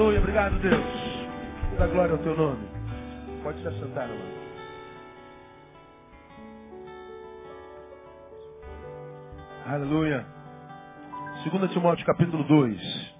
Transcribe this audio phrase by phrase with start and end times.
[0.00, 1.78] Aleluia, obrigado Deus.
[1.78, 2.66] Da glória ao teu nome.
[3.42, 4.28] Pode se assentar, irmão.
[9.66, 10.26] Aleluia.
[11.44, 13.14] 2 Timóteo capítulo 2.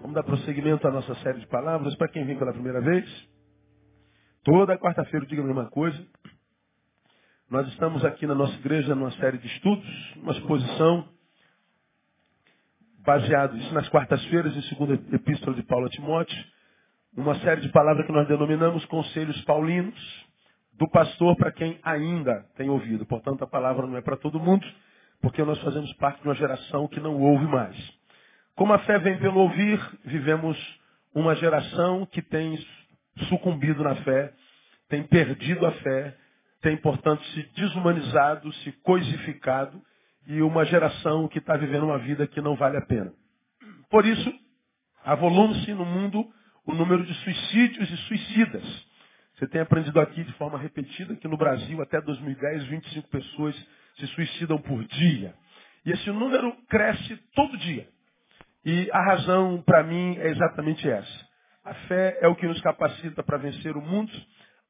[0.00, 1.94] Vamos dar prosseguimento à nossa série de palavras.
[1.94, 3.08] Para quem vem pela primeira vez,
[4.42, 6.04] toda quarta-feira eu digo a mesma coisa.
[7.48, 11.08] Nós estamos aqui na nossa igreja numa série de estudos, uma exposição
[13.04, 16.36] baseado isso nas quartas-feiras, em segunda epístola de Paulo a Timóteo,
[17.16, 20.26] uma série de palavras que nós denominamos conselhos paulinos,
[20.74, 23.04] do pastor para quem ainda tem ouvido.
[23.06, 24.66] Portanto, a palavra não é para todo mundo,
[25.20, 27.76] porque nós fazemos parte de uma geração que não ouve mais.
[28.56, 30.58] Como a fé vem pelo ouvir, vivemos
[31.14, 32.58] uma geração que tem
[33.28, 34.32] sucumbido na fé,
[34.88, 36.16] tem perdido a fé,
[36.60, 39.80] tem, portanto, se desumanizado, se coisificado,
[40.26, 43.12] e uma geração que está vivendo uma vida que não vale a pena.
[43.90, 44.32] Por isso,
[45.04, 46.26] avolume-se no mundo
[46.66, 48.86] o número de suicídios e suicidas.
[49.34, 53.54] Você tem aprendido aqui de forma repetida que no Brasil, até 2010, 25 pessoas
[53.98, 55.34] se suicidam por dia.
[55.84, 57.88] E esse número cresce todo dia.
[58.64, 61.32] E a razão, para mim, é exatamente essa.
[61.64, 64.12] A fé é o que nos capacita para vencer o mundo.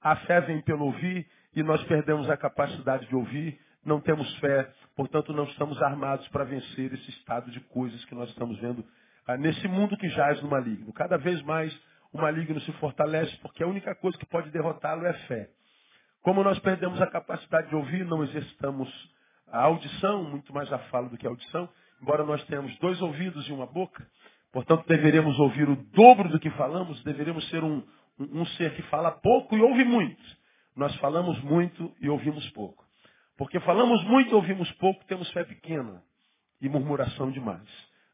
[0.01, 4.71] A fé vem pelo ouvir e nós perdemos a capacidade de ouvir não temos fé,
[4.97, 8.85] portanto não estamos armados para vencer esse estado de coisas que nós estamos vendo
[9.27, 10.93] ah, nesse mundo que jaz no maligno.
[10.93, 11.77] Cada vez mais
[12.13, 15.49] o maligno se fortalece porque a única coisa que pode derrotá-lo é fé.
[16.23, 18.89] Como nós perdemos a capacidade de ouvir, não exercitamos
[19.49, 21.69] a audição, muito mais a fala do que a audição,
[22.01, 24.07] embora nós tenhamos dois ouvidos e uma boca,
[24.53, 27.83] portanto deveremos ouvir o dobro do que falamos, deveremos ser um,
[28.19, 30.23] um, um ser que fala pouco e ouve muito.
[30.77, 32.82] Nós falamos muito e ouvimos pouco.
[33.43, 36.01] Porque falamos muito ouvimos pouco, temos fé pequena
[36.61, 37.69] e murmuração demais.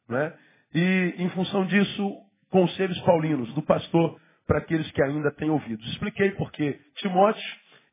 [0.08, 0.32] Né?
[0.74, 2.16] E, em função disso,
[2.48, 5.84] conselhos paulinos do pastor para aqueles que ainda têm ouvido.
[5.84, 7.44] Expliquei porque Timóteo,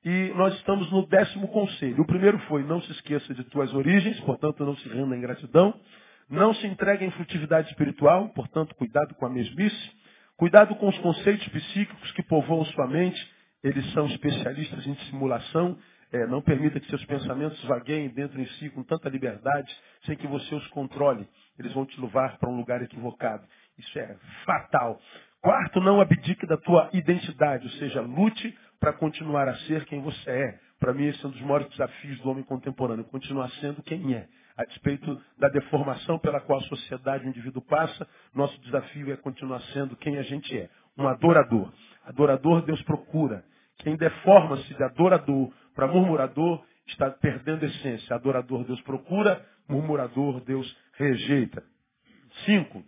[0.06, 2.04] e nós estamos no décimo conselho.
[2.04, 5.78] O primeiro foi, não se esqueça de tuas origens, portanto não se renda em gratidão.
[6.30, 9.92] Não se entregue em frutividade espiritual, portanto cuidado com a mesmice.
[10.38, 13.22] Cuidado com os conceitos psíquicos que povoam sua mente,
[13.62, 15.78] eles são especialistas em simulação
[16.16, 20.28] é, não permita que seus pensamentos vagueiem dentro de si com tanta liberdade, sem que
[20.28, 21.28] você os controle.
[21.60, 23.46] Eles vão te levar para um lugar equivocado.
[23.78, 24.16] Isso é
[24.46, 25.00] fatal.
[25.42, 30.30] Quarto, não abdique da tua identidade, ou seja, lute para continuar a ser quem você
[30.30, 30.60] é.
[30.80, 34.28] Para mim, esse é um dos maiores desafios do homem contemporâneo, continuar sendo quem é.
[34.58, 39.18] A despeito da deformação pela qual a sociedade e o indivíduo passa, nosso desafio é
[39.18, 40.70] continuar sendo quem a gente é.
[40.98, 41.74] Um adorador.
[42.06, 43.44] Adorador Deus procura.
[43.80, 48.16] Quem deforma-se de adorador para murmurador, está perdendo essência.
[48.16, 51.64] Adorador, Deus procura, murmurador, Deus rejeita.
[52.46, 52.84] Cinco,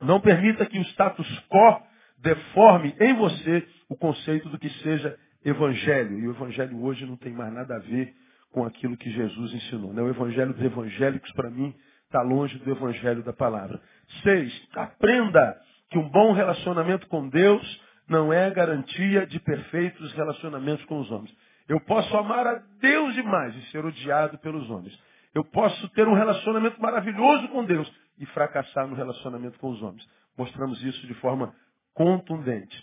[0.00, 1.82] não permita que o status quo
[2.18, 6.18] deforme em você o conceito do que seja evangelho.
[6.18, 8.14] E o evangelho hoje não tem mais nada a ver
[8.50, 9.92] com aquilo que Jesus ensinou.
[9.92, 10.02] Né?
[10.02, 11.74] O evangelho dos evangélicos, para mim,
[12.04, 13.80] está longe do evangelho da palavra.
[14.22, 15.60] Seis, aprenda
[15.90, 21.34] que um bom relacionamento com Deus não é garantia de perfeitos relacionamentos com os homens.
[21.68, 24.98] Eu posso amar a Deus demais e ser odiado pelos homens.
[25.34, 30.06] Eu posso ter um relacionamento maravilhoso com Deus e fracassar no relacionamento com os homens.
[30.36, 31.54] Mostramos isso de forma
[31.94, 32.76] contundente.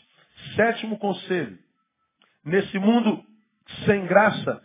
[0.55, 1.57] Sétimo conselho.
[2.43, 3.23] Nesse mundo
[3.85, 4.61] sem graça,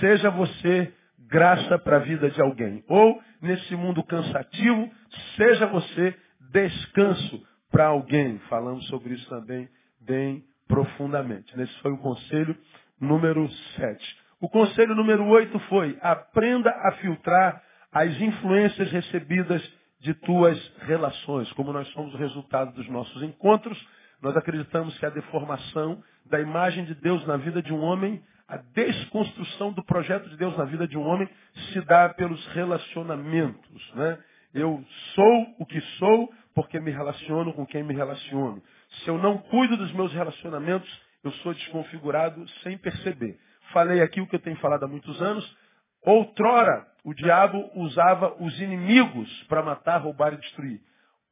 [0.00, 2.82] seja você graça para a vida de alguém.
[2.88, 4.90] Ou, nesse mundo cansativo,
[5.36, 6.16] seja você
[6.50, 8.38] descanso para alguém.
[8.48, 9.68] Falamos sobre isso também
[10.00, 11.58] bem profundamente.
[11.60, 12.56] Esse foi o conselho
[13.00, 14.16] número 7.
[14.40, 19.62] O conselho número 8 foi: aprenda a filtrar as influências recebidas
[20.00, 21.50] de tuas relações.
[21.52, 23.78] Como nós somos o resultado dos nossos encontros,
[24.22, 28.56] nós acreditamos que a deformação da imagem de Deus na vida de um homem, a
[28.56, 31.28] desconstrução do projeto de Deus na vida de um homem,
[31.72, 33.94] se dá pelos relacionamentos.
[33.94, 34.18] Né?
[34.54, 34.84] Eu
[35.14, 38.62] sou o que sou porque me relaciono com quem me relaciono.
[39.04, 40.88] Se eu não cuido dos meus relacionamentos,
[41.24, 43.38] eu sou desconfigurado sem perceber.
[43.72, 45.56] Falei aqui o que eu tenho falado há muitos anos.
[46.04, 50.80] Outrora, o diabo usava os inimigos para matar, roubar e destruir.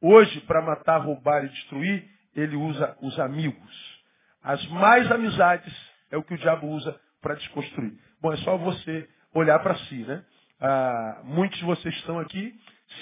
[0.01, 3.97] Hoje, para matar, roubar e destruir, ele usa os amigos.
[4.43, 5.73] As mais amizades
[6.11, 7.93] é o que o diabo usa para desconstruir.
[8.21, 10.23] Bom, é só você olhar para si, né?
[10.59, 12.53] Ah, muitos de vocês estão aqui,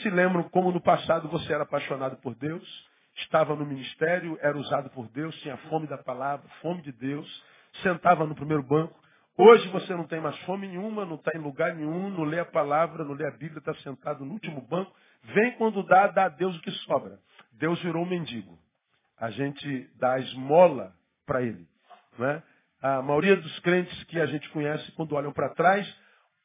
[0.01, 2.63] se lembram como no passado você era apaixonado por Deus,
[3.15, 7.44] estava no ministério, era usado por Deus, tinha fome da palavra, fome de Deus,
[7.81, 8.94] sentava no primeiro banco.
[9.38, 12.45] Hoje você não tem mais fome nenhuma, não está em lugar nenhum, não lê a
[12.45, 14.94] palavra, não lê a Bíblia, está sentado no último banco.
[15.23, 17.19] Vem quando dá, dá a Deus o que sobra.
[17.53, 18.57] Deus virou um mendigo.
[19.19, 20.94] A gente dá a esmola
[21.25, 21.67] para ele.
[22.17, 22.44] Né?
[22.81, 25.85] A maioria dos crentes que a gente conhece, quando olham para trás,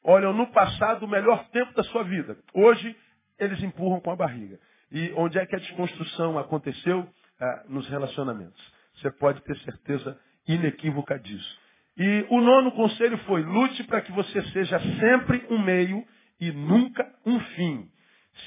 [0.03, 2.37] olham no passado o melhor tempo da sua vida.
[2.53, 2.95] Hoje,
[3.39, 4.59] eles empurram com a barriga.
[4.91, 7.07] E onde é que a desconstrução aconteceu?
[7.39, 8.61] Ah, nos relacionamentos.
[8.95, 11.59] Você pode ter certeza inequívoca disso.
[11.97, 16.05] E o nono conselho foi: lute para que você seja sempre um meio
[16.39, 17.89] e nunca um fim.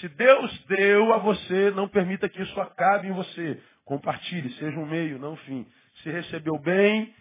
[0.00, 3.60] Se Deus deu a você, não permita que isso acabe em você.
[3.84, 5.66] Compartilhe, seja um meio, não um fim.
[6.02, 7.14] Se recebeu bem,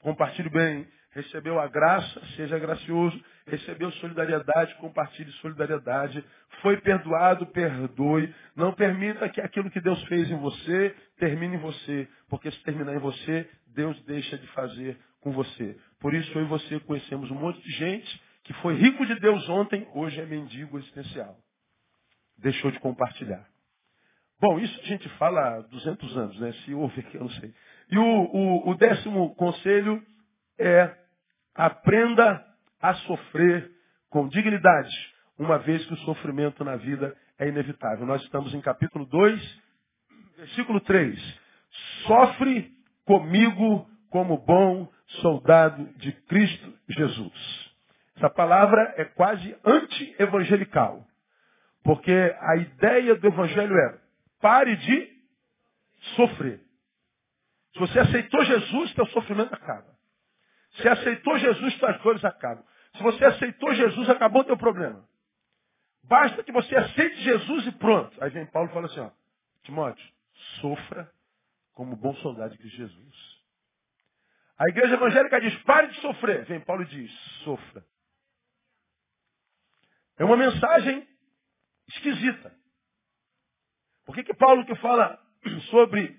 [0.00, 0.86] compartilhe bem.
[1.12, 3.20] Recebeu a graça, seja gracioso.
[3.46, 6.24] Recebeu solidariedade, compartilhe solidariedade.
[6.62, 8.32] Foi perdoado, perdoe.
[8.54, 12.08] Não permita que aquilo que Deus fez em você termine em você.
[12.28, 15.76] Porque se terminar em você, Deus deixa de fazer com você.
[15.98, 19.48] Por isso eu e você conhecemos um monte de gente que foi rico de Deus
[19.48, 21.36] ontem, hoje é mendigo existencial.
[22.38, 23.46] Deixou de compartilhar.
[24.40, 26.52] Bom, isso a gente fala há 200 anos, né?
[26.64, 27.52] Se houve aqui, eu não sei.
[27.90, 30.02] E o, o, o décimo conselho
[30.60, 30.94] é
[31.54, 32.44] aprenda
[32.80, 33.70] a sofrer
[34.08, 34.94] com dignidade,
[35.38, 38.06] uma vez que o sofrimento na vida é inevitável.
[38.06, 39.60] Nós estamos em capítulo 2,
[40.36, 41.40] versículo 3.
[42.06, 42.70] Sofre
[43.04, 44.90] comigo como bom
[45.20, 47.72] soldado de Cristo Jesus.
[48.16, 51.06] Essa palavra é quase anti-evangelical.
[51.82, 53.98] Porque a ideia do evangelho é
[54.40, 55.08] pare de
[56.16, 56.60] sofrer.
[57.72, 59.89] Se você aceitou Jesus, teu sofrimento acaba.
[60.76, 62.64] Se aceitou Jesus, tuas dores acabam.
[62.96, 65.08] Se você aceitou Jesus, acabou o teu problema.
[66.04, 68.22] Basta que você aceite Jesus e pronto.
[68.22, 69.10] Aí vem Paulo e fala assim, ó,
[69.62, 70.04] Timóteo,
[70.60, 71.10] sofra
[71.72, 73.40] como bom soldado de Jesus.
[74.58, 76.44] A igreja evangélica diz, pare de sofrer.
[76.44, 77.10] Vem Paulo e diz,
[77.44, 77.84] sofra.
[80.18, 81.08] É uma mensagem
[81.88, 82.54] esquisita.
[84.04, 85.18] Por que, que Paulo que fala
[85.70, 86.18] sobre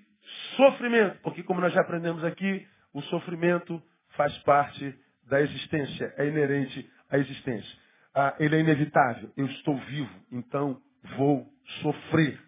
[0.56, 1.20] sofrimento?
[1.20, 3.80] Porque como nós já aprendemos aqui, o sofrimento
[4.16, 4.94] faz parte
[5.28, 7.78] da existência, é inerente à existência.
[8.14, 9.32] Ah, ele é inevitável.
[9.36, 10.80] Eu estou vivo, então
[11.16, 11.46] vou
[11.80, 12.40] sofrer.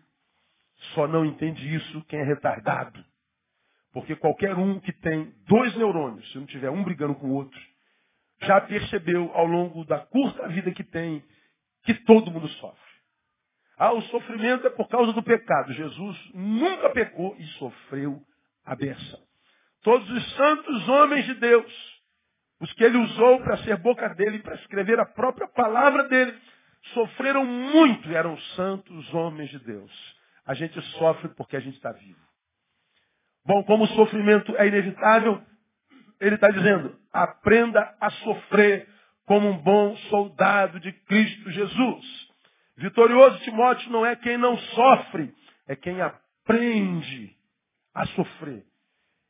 [0.95, 3.03] Só não entende isso quem é retardado.
[3.93, 7.61] Porque qualquer um que tem dois neurônios, se não tiver um brigando com o outro,
[8.43, 11.25] já percebeu ao longo da curta vida que tem
[11.85, 12.95] que todo mundo sofre.
[13.77, 15.73] Ah, o sofrimento é por causa do pecado.
[15.73, 18.23] Jesus nunca pecou e sofreu
[18.65, 19.21] a benção.
[19.85, 22.01] Todos os santos homens de Deus,
[22.59, 26.35] os que ele usou para ser boca dele, para escrever a própria palavra dele,
[26.95, 29.93] sofreram muito e eram santos homens de Deus.
[30.47, 32.19] A gente sofre porque a gente está vivo.
[33.45, 35.43] Bom, como o sofrimento é inevitável,
[36.19, 38.89] ele está dizendo, aprenda a sofrer
[39.27, 42.29] como um bom soldado de Cristo Jesus.
[42.79, 45.35] Vitorioso Timóteo não é quem não sofre,
[45.69, 47.37] é quem aprende
[47.93, 48.65] a sofrer.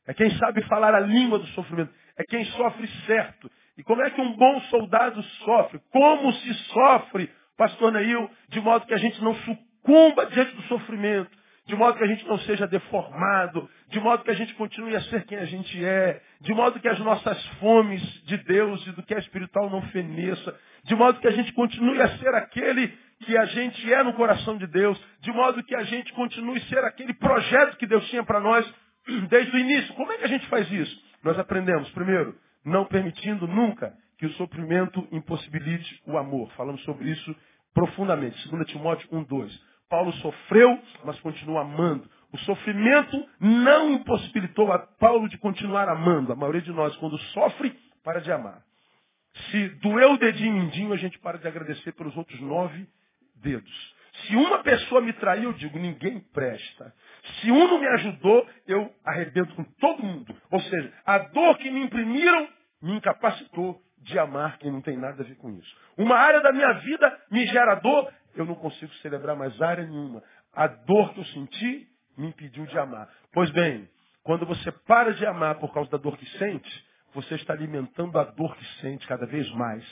[0.07, 1.91] É quem sabe falar a língua do sofrimento.
[2.17, 3.49] É quem sofre certo.
[3.77, 5.81] E como é que um bom soldado sofre?
[5.91, 11.31] Como se sofre, pastor Neil, de modo que a gente não sucumba diante do sofrimento,
[11.67, 15.01] de modo que a gente não seja deformado, de modo que a gente continue a
[15.01, 19.03] ser quem a gente é, de modo que as nossas fomes de Deus e do
[19.03, 22.87] que é espiritual não feneça, de modo que a gente continue a ser aquele
[23.21, 26.65] que a gente é no coração de Deus, de modo que a gente continue a
[26.65, 28.71] ser aquele projeto que Deus tinha para nós
[29.29, 29.93] desde o início.
[29.95, 31.03] Como é que a gente faz isso?
[31.23, 36.51] Nós aprendemos, primeiro, não permitindo nunca que o sofrimento impossibilite o amor.
[36.51, 37.35] Falamos sobre isso
[37.73, 38.49] profundamente.
[38.49, 39.61] 2 Timóteo 1, 2.
[39.89, 42.09] Paulo sofreu, mas continua amando.
[42.31, 46.33] O sofrimento não impossibilitou a Paulo de continuar amando.
[46.33, 48.61] A maioria de nós, quando sofre, para de amar.
[49.51, 52.87] Se doeu o dedinho mindinho, a gente para de agradecer pelos outros nove
[53.35, 53.95] dedos.
[54.23, 56.93] Se uma pessoa me traiu, eu digo, ninguém presta.
[57.41, 60.35] Se um não me ajudou, eu arrebento com todo mundo.
[60.51, 62.47] Ou seja, a dor que me imprimiram
[62.81, 65.77] me incapacitou de amar quem não tem nada a ver com isso.
[65.97, 70.21] Uma área da minha vida me gera dor, eu não consigo celebrar mais área nenhuma.
[70.53, 73.09] A dor que eu senti me impediu de amar.
[73.33, 73.89] Pois bem,
[74.23, 78.23] quando você para de amar por causa da dor que sente, você está alimentando a
[78.23, 79.83] dor que sente cada vez mais.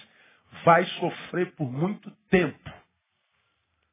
[0.63, 2.83] Vai sofrer por muito tempo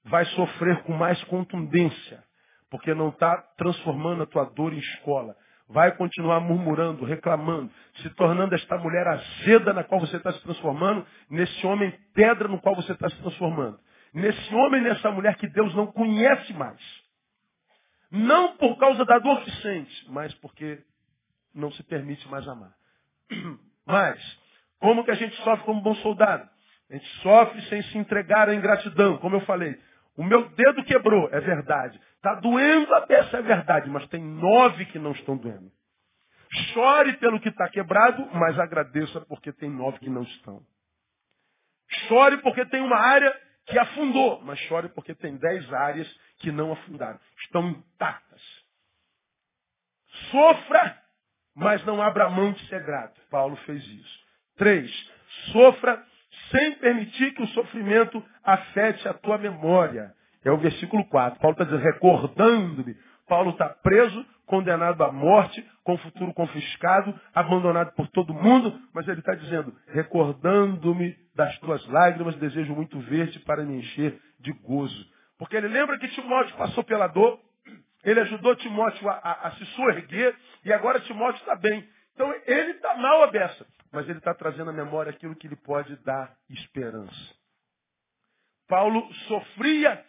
[0.04, 2.22] vai sofrer com mais contundência,
[2.70, 5.36] porque não está transformando a tua dor em escola.
[5.68, 11.06] Vai continuar murmurando, reclamando, se tornando esta mulher azeda na qual você está se transformando,
[11.28, 13.78] nesse homem pedra no qual você está se transformando.
[14.12, 16.80] Nesse homem, nessa mulher que Deus não conhece mais.
[18.10, 20.82] Não por causa da dor que sente, mas porque
[21.54, 22.72] não se permite mais amar.
[23.86, 24.20] Mas,
[24.78, 26.48] como que a gente sofre como bom soldado?
[26.88, 29.76] A gente sofre sem se entregar à ingratidão, como eu falei.
[30.16, 32.00] O meu dedo quebrou, é verdade.
[32.20, 35.72] Está doendo a peça, é verdade, mas tem nove que não estão doendo.
[36.74, 40.62] Chore pelo que está quebrado, mas agradeça porque tem nove que não estão.
[42.08, 43.34] Chore porque tem uma área
[43.64, 46.06] que afundou, mas chore porque tem dez áreas
[46.40, 47.18] que não afundaram.
[47.44, 48.42] Estão intactas.
[50.30, 51.02] Sofra,
[51.54, 53.18] mas não abra mão de ser grato.
[53.30, 54.20] Paulo fez isso.
[54.56, 54.90] Três,
[55.52, 56.04] sofra
[56.50, 60.14] sem permitir que o sofrimento afete a tua memória.
[60.44, 61.38] É o versículo 4.
[61.40, 62.96] Paulo está dizendo, recordando-me.
[63.28, 69.06] Paulo está preso, condenado à morte, com o futuro confiscado, abandonado por todo mundo, mas
[69.06, 75.06] ele está dizendo, recordando-me das tuas lágrimas, desejo muito ver-te para me encher de gozo.
[75.38, 77.40] Porque ele lembra que Timóteo passou pela dor,
[78.02, 81.88] ele ajudou Timóteo a, a, a se soerguer, e agora Timóteo está bem.
[82.14, 85.56] Então ele está mal a beça, mas ele está trazendo à memória aquilo que lhe
[85.56, 87.34] pode dar esperança.
[88.68, 90.04] Paulo sofria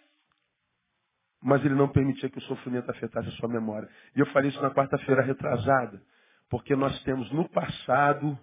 [1.42, 3.90] mas ele não permitia que o sofrimento afetasse a sua memória.
[4.16, 6.02] E eu falei isso na quarta-feira retrasada,
[6.50, 8.38] porque nós temos no passado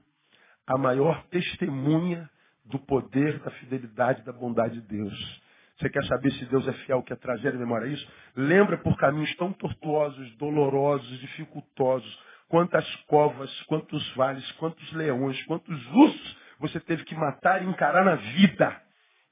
[0.67, 2.29] a maior testemunha
[2.65, 5.43] do poder, da fidelidade, da bondade de Deus.
[5.79, 8.07] Você quer saber se Deus é fiel, quer trazer à memória isso?
[8.35, 16.37] Lembra por caminhos tão tortuosos, dolorosos, dificultosos, quantas covas, quantos vales, quantos leões, quantos ursos
[16.59, 18.83] você teve que matar e encarar na vida.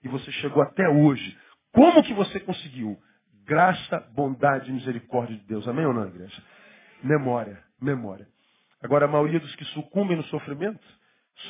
[0.04, 1.36] E você chegou até hoje.
[1.72, 2.96] Como que você conseguiu?
[3.46, 5.68] Graça, bondade e misericórdia de Deus.
[5.68, 6.42] Amém ou não, igreja?
[7.02, 8.26] Memória, memória.
[8.82, 10.84] Agora, a maioria dos que sucumbem no sofrimento,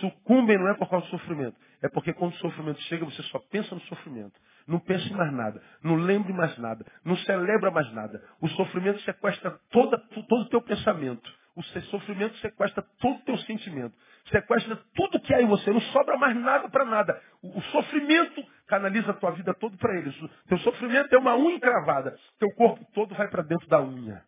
[0.00, 1.56] sucumbem não é por causa do sofrimento.
[1.82, 4.38] É porque quando o sofrimento chega, você só pensa no sofrimento.
[4.66, 5.62] Não pensa em mais nada.
[5.82, 6.84] Não lembre mais nada.
[7.02, 8.22] Não celebra mais nada.
[8.42, 11.32] O sofrimento sequestra toda, todo o teu pensamento.
[11.56, 13.96] O sofrimento sequestra todo o teu sentimento.
[14.30, 15.72] Sequestra tudo que há em você.
[15.72, 17.18] Não sobra mais nada para nada.
[17.40, 20.10] O, o, sofrimento canaliza a tua vida todo para ele.
[20.10, 22.14] O teu sofrimento é uma unha encravada.
[22.38, 24.22] Teu corpo todo vai para dentro da unha.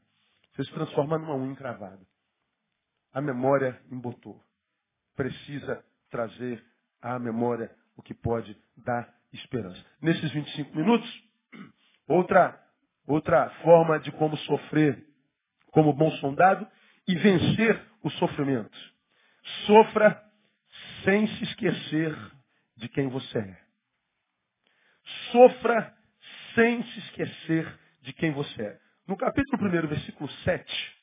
[0.55, 2.01] Você se transforma numa unha encravada.
[3.13, 4.43] A memória embotou.
[5.15, 6.65] Precisa trazer
[7.03, 9.85] à memória o que pode dar esperança.
[10.01, 11.29] Nesses 25 minutos,
[12.09, 12.59] outra,
[13.07, 15.07] outra forma de como sofrer
[15.71, 16.67] como bom soldado
[17.09, 18.79] e vencer o sofrimento.
[19.67, 20.23] Sofra
[21.05, 22.15] sem se esquecer
[22.77, 23.61] de quem você é.
[25.33, 25.97] Sofra
[26.55, 28.81] sem se esquecer de quem você é.
[29.07, 30.99] No capítulo 1, versículo 7,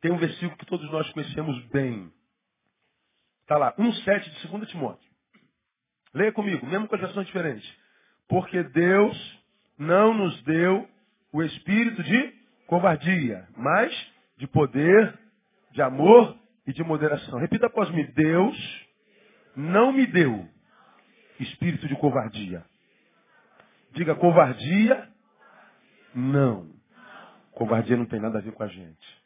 [0.00, 2.12] tem um versículo que todos nós conhecemos bem.
[3.42, 5.10] Está lá, 1,7 de 2 Timóteo.
[6.14, 7.68] Leia comigo, mesmo com as versões diferentes.
[8.28, 9.44] Porque Deus
[9.76, 10.88] não nos deu
[11.32, 12.34] o espírito de
[12.66, 13.92] covardia, mas
[14.36, 15.18] de poder,
[15.72, 17.38] de amor e de moderação.
[17.38, 18.04] Repita após mim.
[18.14, 18.86] Deus
[19.54, 20.48] não me deu
[21.40, 22.64] espírito de covardia.
[23.92, 25.08] Diga covardia,
[26.14, 26.70] não.
[27.52, 29.24] Covardia não tem nada a ver com a gente.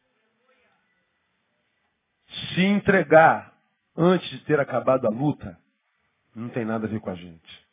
[2.55, 3.53] Se entregar
[3.97, 5.59] antes de ter acabado a luta,
[6.35, 7.70] não tem nada a ver com a gente.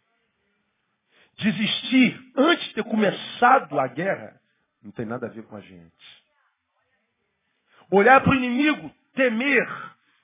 [1.37, 4.39] Desistir antes de ter começado a guerra,
[4.81, 6.23] não tem nada a ver com a gente.
[7.91, 9.67] Olhar para o inimigo, temer,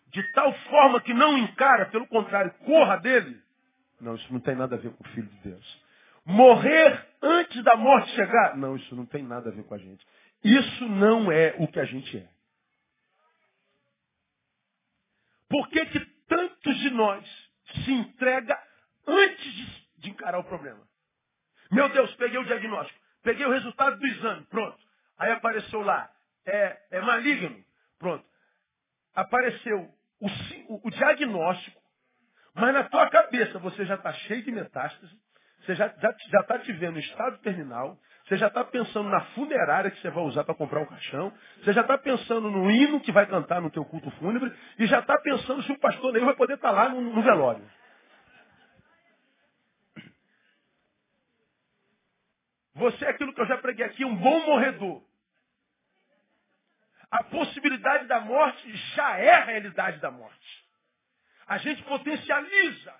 [0.07, 3.41] de tal forma que não encara, pelo contrário, corra dele.
[4.01, 5.83] Não, isso não tem nada a ver com o Filho de Deus.
[6.25, 8.57] Morrer antes da morte chegar.
[8.57, 10.05] Não, isso não tem nada a ver com a gente.
[10.43, 12.27] Isso não é o que a gente é.
[15.47, 17.23] Por que, que tantos de nós
[17.85, 18.59] se entrega
[19.07, 20.81] antes de, de encarar o problema?
[21.73, 22.99] Meu Deus, peguei o diagnóstico.
[23.23, 24.45] Peguei o resultado do exame.
[24.45, 24.77] Pronto.
[25.17, 26.09] Aí apareceu lá.
[26.45, 27.63] É, é maligno.
[27.97, 28.23] Pronto.
[29.15, 29.89] Apareceu
[30.19, 30.27] o,
[30.69, 31.81] o, o diagnóstico.
[32.53, 35.13] Mas na tua cabeça você já está cheio de metástase.
[35.61, 37.97] Você já está já, já tá te vendo em estado terminal.
[38.25, 41.33] Você já está pensando na funerária que você vai usar para comprar um caixão.
[41.63, 44.53] Você já está pensando no hino que vai cantar no teu culto fúnebre.
[44.77, 47.21] E já está pensando se o pastor nem vai poder estar tá lá no, no
[47.21, 47.63] velório.
[52.75, 55.03] Você é aquilo que eu já preguei aqui, um bom morredor.
[57.11, 60.65] A possibilidade da morte já é a realidade da morte.
[61.45, 62.95] A gente potencializa.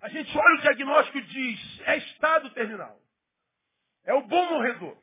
[0.00, 3.00] A gente olha o diagnóstico e diz, é estado terminal.
[4.04, 4.96] É o bom morredor.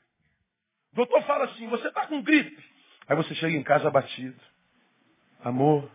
[0.92, 2.62] O doutor fala assim, você está com gripe.
[3.08, 4.40] Aí você chega em casa abatido.
[5.44, 5.90] Amor,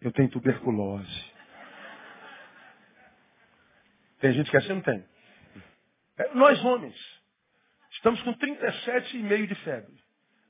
[0.00, 1.32] eu tenho tuberculose.
[4.20, 5.06] Tem gente que assim não tem.
[6.18, 6.96] É, nós homens,
[7.92, 9.94] estamos com 37,5 de febre.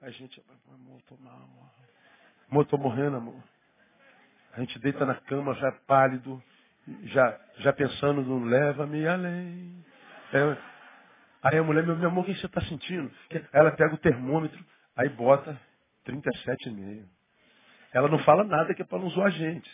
[0.03, 1.71] A gente, amor, tô mal, amor.
[2.51, 3.43] Amor, morrendo, amor.
[4.53, 6.43] A gente deita na cama já pálido
[7.05, 9.85] Já, já pensando no leva-me além.
[10.33, 10.57] É,
[11.43, 13.11] aí a mulher, meu, meu amor, o que você está sentindo?
[13.53, 14.65] Ela pega o termômetro,
[14.97, 15.61] aí bota
[16.07, 17.05] 37,5.
[17.93, 19.71] Ela não fala nada que é para não zoar a gente.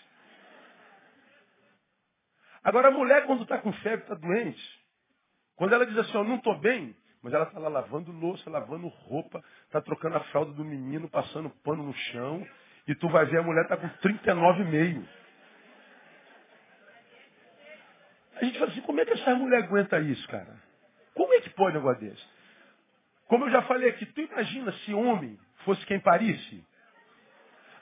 [2.65, 4.82] Agora a mulher, quando está com febre, está doente,
[5.63, 6.93] quando ela diz assim, eu não estou bem,
[7.23, 11.49] mas ela está lá lavando louça, lavando roupa, está trocando a fralda do menino, passando
[11.63, 12.45] pano no chão,
[12.89, 15.07] e tu vai ver a mulher está com 39,5.
[18.35, 20.53] A gente fala assim, como é que essa mulher aguenta isso, cara?
[21.15, 22.27] Como é que pode um negócio desse?
[23.29, 26.67] Como eu já falei aqui, tu imagina se homem fosse quem parisse?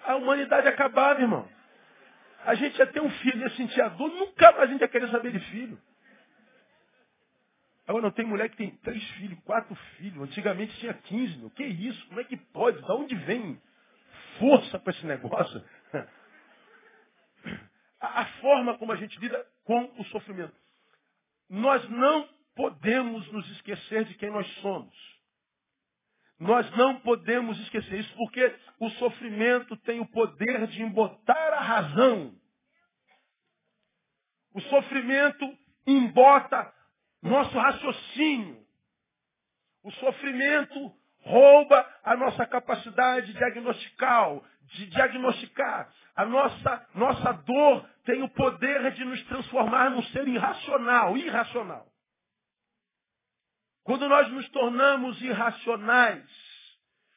[0.05, 1.49] A humanidade acabava, irmão.
[2.45, 4.89] A gente ia ter um filho, ia sentir a dor, nunca mais a gente ia
[4.89, 5.81] querer saber de filho.
[7.91, 10.23] Agora não tem mulher que tem três filhos, quatro filhos.
[10.23, 11.51] Antigamente tinha quinze, meu.
[11.51, 12.07] Que isso?
[12.07, 12.81] Como é que pode?
[12.83, 13.61] Da onde vem
[14.39, 15.65] força para esse negócio?
[18.01, 20.55] A, a forma como a gente lida com o sofrimento.
[21.51, 24.97] Nós não podemos nos esquecer de quem nós somos.
[26.39, 32.35] Nós não podemos esquecer isso, porque o sofrimento tem o poder de embotar a razão.
[34.55, 36.73] O sofrimento embota
[37.23, 38.61] nosso raciocínio.
[39.83, 45.91] O sofrimento rouba a nossa capacidade diagnostical, de diagnosticar.
[46.17, 51.87] A nossa, nossa dor tem o poder de nos transformar num ser irracional, irracional.
[53.85, 56.25] Quando nós nos tornamos irracionais,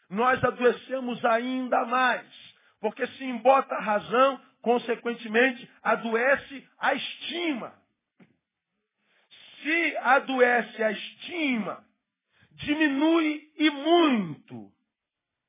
[0.10, 2.25] nós adoecemos ainda mais.
[2.79, 7.83] Porque se embota a razão, consequentemente, adoece a estima
[9.63, 11.88] se adoece a estima,
[12.51, 14.72] diminui e muito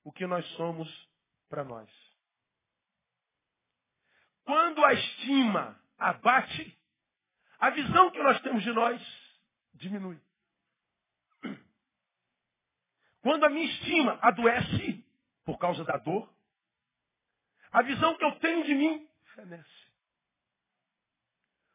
[0.04, 0.88] o que nós somos
[1.48, 1.90] para nós.
[4.44, 6.78] Quando a estima abate,
[7.58, 9.02] a visão que nós temos de nós
[9.74, 10.20] diminui.
[13.20, 15.04] Quando a minha estima adoece
[15.44, 16.32] por causa da dor,
[17.72, 19.84] a visão que eu tenho de mim fenece.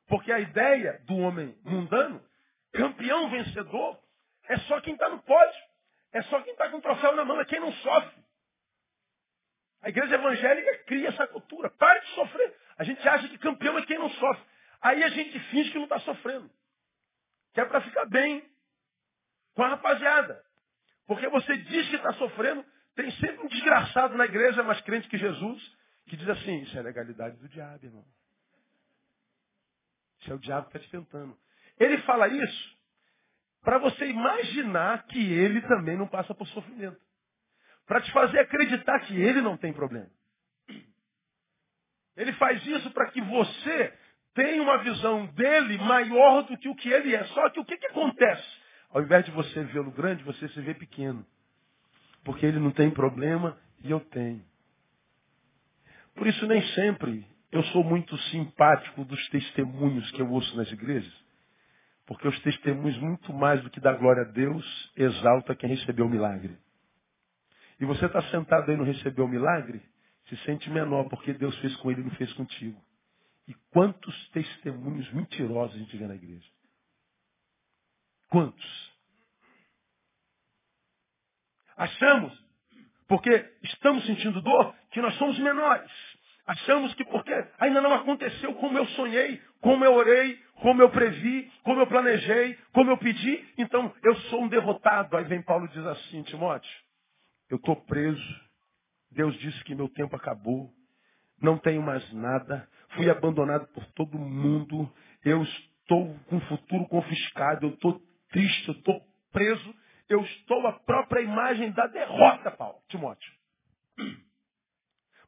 [0.08, 2.24] Porque a ideia do homem mundano
[2.74, 4.00] Campeão vencedor
[4.48, 5.70] é só quem está no pódio.
[6.12, 8.24] É só quem está com o troféu na mão, é quem não sofre.
[9.82, 11.70] A igreja evangélica cria essa cultura.
[11.70, 12.58] Pare de sofrer.
[12.78, 14.44] A gente acha que campeão é quem não sofre.
[14.82, 16.50] Aí a gente finge que não está sofrendo.
[17.54, 18.44] Que é para ficar bem
[19.54, 20.44] com a rapaziada.
[21.06, 25.18] Porque você diz que está sofrendo, tem sempre um desgraçado na igreja mais crente que
[25.18, 25.78] Jesus,
[26.08, 28.06] que diz assim, isso é legalidade do diabo, irmão.
[30.20, 31.38] Isso é o diabo que está te tentando.
[31.80, 32.78] Ele fala isso
[33.62, 37.00] para você imaginar que ele também não passa por sofrimento.
[37.86, 40.10] Para te fazer acreditar que ele não tem problema.
[42.16, 43.94] Ele faz isso para que você
[44.34, 47.24] tenha uma visão dele maior do que o que ele é.
[47.26, 48.46] Só que o que, que acontece?
[48.92, 51.26] Ao invés de você vê-lo grande, você se vê pequeno.
[52.24, 54.44] Porque ele não tem problema e eu tenho.
[56.16, 61.29] Por isso, nem sempre eu sou muito simpático dos testemunhos que eu ouço nas igrejas.
[62.10, 66.10] Porque os testemunhos, muito mais do que dar glória a Deus, exalta quem recebeu o
[66.10, 66.58] milagre.
[67.80, 69.80] E você está sentado aí não recebeu o milagre,
[70.28, 72.84] se sente menor, porque Deus fez com ele e não fez contigo.
[73.48, 76.50] E quantos testemunhos mentirosos a gente vê na igreja?
[78.28, 78.92] Quantos?
[81.78, 82.44] Achamos,
[83.08, 85.92] porque estamos sentindo dor, que nós somos menores.
[86.50, 91.48] Achamos que porque ainda não aconteceu como eu sonhei, como eu orei, como eu previ,
[91.64, 95.16] como eu planejei, como eu pedi, então eu sou um derrotado.
[95.16, 96.72] Aí vem Paulo e diz assim, Timóteo,
[97.52, 98.42] eu estou preso,
[99.12, 100.74] Deus disse que meu tempo acabou,
[101.40, 104.92] não tenho mais nada, fui abandonado por todo mundo,
[105.24, 109.00] eu estou com o futuro confiscado, eu estou triste, eu estou
[109.32, 109.76] preso,
[110.10, 113.32] eu estou a própria imagem da derrota, Paulo, Timóteo.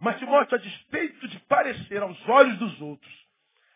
[0.01, 3.21] Mas Timóteo, a despeito de parecer aos olhos dos outros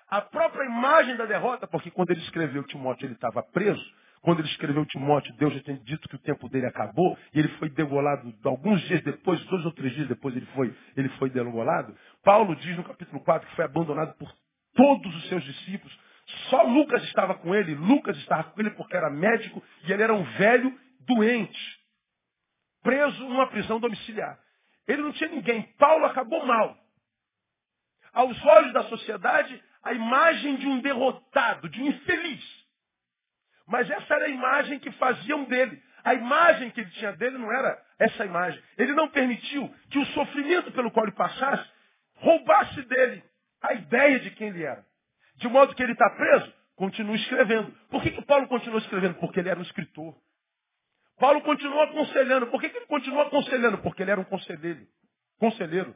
[0.08, 3.84] a própria imagem da derrota, porque quando ele escreveu Timóteo ele estava preso,
[4.22, 7.48] quando ele escreveu Timóteo, Deus já tinha dito que o tempo dele acabou, e ele
[7.60, 11.96] foi degolado alguns dias depois, dois ou três dias depois ele foi, ele foi degolado.
[12.24, 14.32] Paulo diz no capítulo 4 que foi abandonado por
[14.76, 15.98] todos os seus discípulos.
[16.50, 20.14] Só Lucas estava com ele, Lucas estava com ele porque era médico e ele era
[20.14, 21.80] um velho doente,
[22.82, 24.40] preso numa prisão domiciliar.
[24.88, 25.64] Ele não tinha ninguém.
[25.78, 26.78] Paulo acabou mal.
[28.14, 32.66] Aos olhos da sociedade, a imagem de um derrotado, de um infeliz.
[33.68, 35.82] Mas essa era a imagem que faziam dele.
[36.04, 38.62] A imagem que ele tinha dele não era essa imagem.
[38.78, 41.76] Ele não permitiu que o sofrimento pelo qual ele passasse
[42.16, 43.24] roubasse dele
[43.62, 44.86] a ideia de quem ele era.
[45.36, 47.72] De modo que ele está preso, continua escrevendo.
[47.90, 49.16] Por que, que Paulo continuou escrevendo?
[49.16, 50.16] Porque ele era um escritor.
[51.20, 52.48] Paulo continuou aconselhando.
[52.48, 53.78] Por que, que ele continuou aconselhando?
[53.80, 54.86] Porque ele era um conselheiro.
[55.40, 55.96] conselheiro.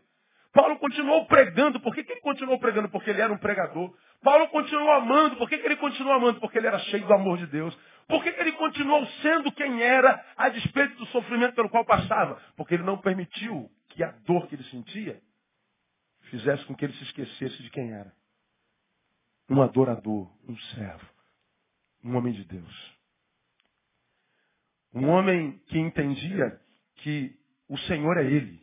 [0.54, 1.80] Paulo continuou pregando.
[1.80, 2.90] Por que, que ele continuou pregando?
[2.90, 3.94] Porque ele era um pregador.
[4.22, 5.36] Paulo continuou amando.
[5.38, 6.40] Por que, que ele continuou amando?
[6.40, 7.78] Porque ele era cheio do amor de Deus.
[8.08, 12.42] Por que, que ele continuou sendo quem era a despeito do sofrimento pelo qual passava?
[12.56, 15.22] Porque ele não permitiu que a dor que ele sentia
[16.30, 18.12] fizesse com que ele se esquecesse de quem era.
[19.50, 21.08] Um adorador, um servo,
[22.04, 22.99] um homem de Deus.
[24.94, 26.60] Um homem que entendia
[26.98, 27.36] que
[27.68, 28.60] o Senhor é Ele.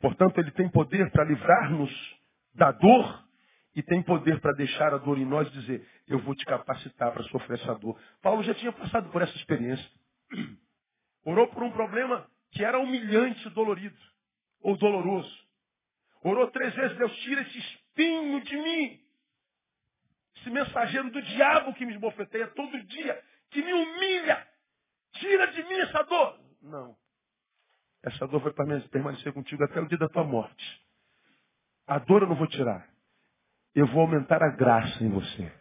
[0.00, 1.90] Portanto, Ele tem poder para livrar-nos
[2.54, 3.24] da dor
[3.74, 7.12] e tem poder para deixar a dor em nós e dizer, eu vou te capacitar
[7.12, 7.98] para sofrer essa dor.
[8.20, 9.90] Paulo já tinha passado por essa experiência.
[11.24, 13.96] Orou por um problema que era humilhante, dolorido,
[14.60, 15.48] ou doloroso.
[16.22, 19.00] Orou três vezes, Deus, tira esse espinho de mim.
[20.36, 24.46] Esse mensageiro do diabo que me esbofeteia todo dia, que me humilha.
[25.20, 26.40] Tira de mim essa dor.
[26.62, 26.96] Não.
[28.02, 28.52] Essa dor vai
[28.90, 30.80] permanecer contigo até o dia da tua morte.
[31.86, 32.88] A dor eu não vou tirar.
[33.74, 35.52] Eu vou aumentar a graça em você.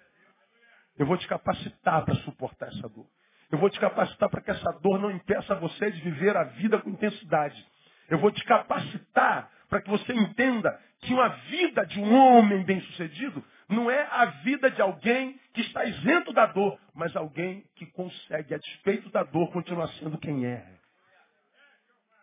[0.97, 3.07] Eu vou te capacitar para suportar essa dor.
[3.51, 6.79] Eu vou te capacitar para que essa dor não impeça você de viver a vida
[6.79, 7.67] com intensidade.
[8.09, 13.43] Eu vou te capacitar para que você entenda que uma vida de um homem bem-sucedido
[13.69, 18.55] não é a vida de alguém que está isento da dor, mas alguém que consegue,
[18.55, 20.65] a despeito da dor, continuar sendo quem é.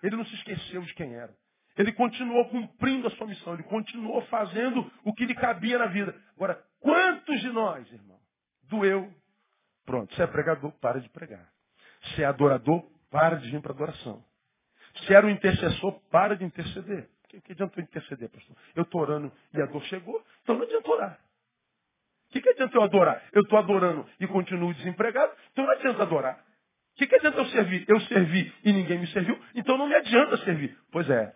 [0.02, 1.32] Ele não se esqueceu de quem era.
[1.76, 6.14] Ele continuou cumprindo a sua missão, ele continuou fazendo o que lhe cabia na vida.
[6.34, 8.18] Agora, quantos de nós, irmão,
[8.64, 9.12] doeu?
[9.84, 11.48] Pronto, se é pregador, para de pregar.
[12.14, 14.24] Se é adorador, para de vir para adoração.
[15.04, 17.08] Se era um intercessor, para de interceder.
[17.24, 18.56] O que, que adiantou interceder, pastor?
[18.74, 21.25] Eu estou orando e a dor chegou, então não adianta orar.
[22.36, 23.22] Que, que adianta eu adorar?
[23.32, 26.38] Eu estou adorando e continuo desempregado, então não adianta adorar.
[26.92, 27.84] O que, que adianta eu servir?
[27.88, 30.76] Eu servi e ninguém me serviu, então não me adianta servir.
[30.90, 31.34] Pois é,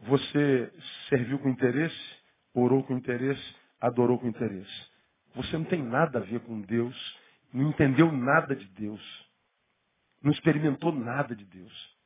[0.00, 0.72] você
[1.08, 2.18] serviu com interesse,
[2.54, 4.90] orou com interesse, adorou com interesse.
[5.34, 7.18] Você não tem nada a ver com Deus,
[7.52, 9.00] não entendeu nada de Deus,
[10.22, 11.96] não experimentou nada de Deus.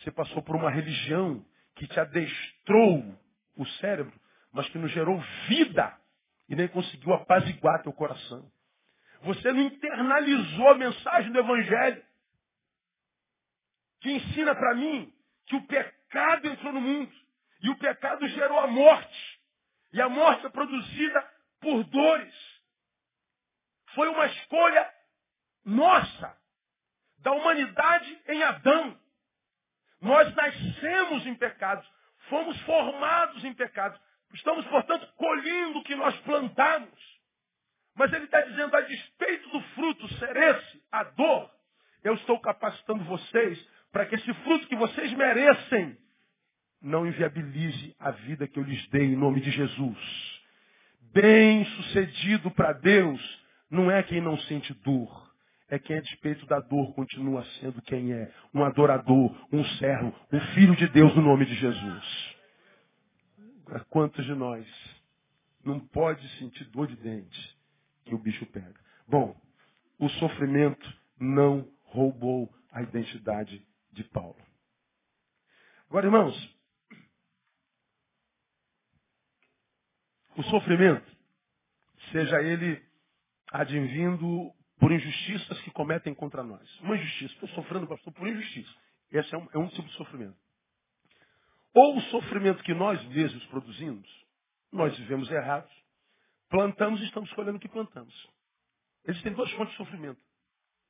[0.00, 1.44] Você passou por uma religião
[1.76, 3.18] que te adestrou
[3.56, 4.12] o cérebro,
[4.52, 5.96] mas que não gerou vida
[6.48, 8.50] e nem conseguiu apaziguar teu coração.
[9.22, 12.04] Você não internalizou a mensagem do Evangelho,
[14.00, 15.12] que ensina para mim
[15.46, 17.12] que o pecado entrou no mundo
[17.62, 19.40] e o pecado gerou a morte.
[19.92, 22.34] E a morte é produzida por dores.
[23.94, 24.92] Foi uma escolha
[25.64, 26.36] nossa,
[27.18, 29.00] da humanidade em Adão.
[30.00, 31.88] Nós nascemos em pecados,
[32.28, 33.98] fomos formados em pecados.
[34.34, 37.14] Estamos, portanto, colhendo o que nós plantamos.
[37.94, 41.50] Mas ele está dizendo, a despeito do fruto ser esse, a dor,
[42.02, 45.96] eu estou capacitando vocês para que esse fruto que vocês merecem
[46.82, 50.42] não inviabilize a vida que eu lhes dei em nome de Jesus.
[51.12, 55.32] Bem sucedido para Deus não é quem não sente dor,
[55.70, 60.40] é quem a despeito da dor continua sendo quem é, um adorador, um servo, um
[60.54, 62.33] filho de Deus no nome de Jesus.
[63.88, 64.66] Quantos de nós
[65.64, 67.58] não pode sentir dor de dente
[68.04, 68.78] que o bicho pega?
[69.08, 69.40] Bom,
[69.98, 74.36] o sofrimento não roubou a identidade de Paulo.
[75.88, 76.56] Agora, irmãos,
[80.36, 81.16] o sofrimento,
[82.10, 82.84] seja ele
[83.52, 86.80] advindo por injustiças que cometem contra nós.
[86.80, 88.74] Uma injustiça, estou sofrendo, pastor, por injustiça.
[89.12, 90.36] Esse é um, é um tipo de sofrimento.
[91.74, 94.08] Ou o sofrimento que nós mesmos produzimos,
[94.72, 95.72] nós vivemos errados,
[96.48, 98.14] plantamos e estamos colhendo o que plantamos.
[99.06, 100.20] Existem duas fontes de sofrimento.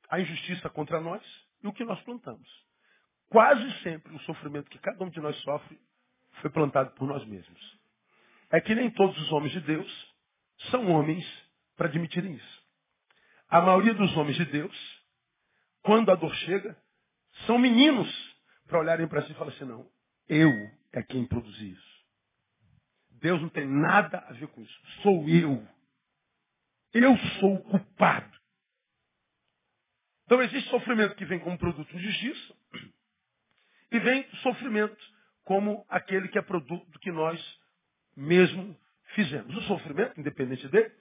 [0.09, 1.23] A injustiça contra nós
[1.63, 2.47] e o que nós plantamos.
[3.29, 5.79] Quase sempre o sofrimento que cada um de nós sofre
[6.41, 7.79] foi plantado por nós mesmos.
[8.51, 10.15] É que nem todos os homens de Deus
[10.69, 11.25] são homens
[11.75, 12.63] para admitirem isso.
[13.49, 15.03] A maioria dos homens de Deus,
[15.81, 16.77] quando a dor chega,
[17.45, 18.07] são meninos
[18.67, 19.89] para olharem para si e falar assim, não,
[20.27, 20.51] eu
[20.93, 21.95] é quem produzi isso.
[23.21, 24.81] Deus não tem nada a ver com isso.
[25.01, 25.67] Sou eu.
[26.93, 28.35] Eu sou o culpado.
[30.25, 32.55] Então existe sofrimento que vem como produto de justiça
[33.91, 34.97] e vem sofrimento
[35.43, 37.39] como aquele que é produto do que nós
[38.15, 38.75] mesmo
[39.13, 39.55] fizemos.
[39.55, 40.91] O sofrimento, independente dele,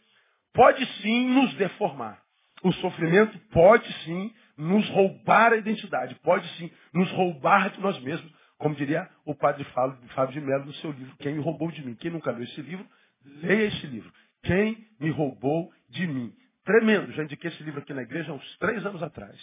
[0.53, 2.23] pode sim nos deformar.
[2.63, 8.33] O sofrimento pode sim nos roubar a identidade, pode sim nos roubar de nós mesmos,
[8.65, 11.95] como diria o padre Fábio de Melo no seu livro, Quem me roubou de mim?
[11.97, 12.89] Quem nunca leu esse livro,
[13.23, 14.11] leia esse livro.
[14.43, 16.35] quem me roubou de mim.
[16.65, 17.13] Tremendo.
[17.13, 19.39] Já indiquei esse livro aqui na igreja há uns três anos atrás.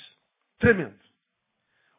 [0.57, 0.97] Tremendo.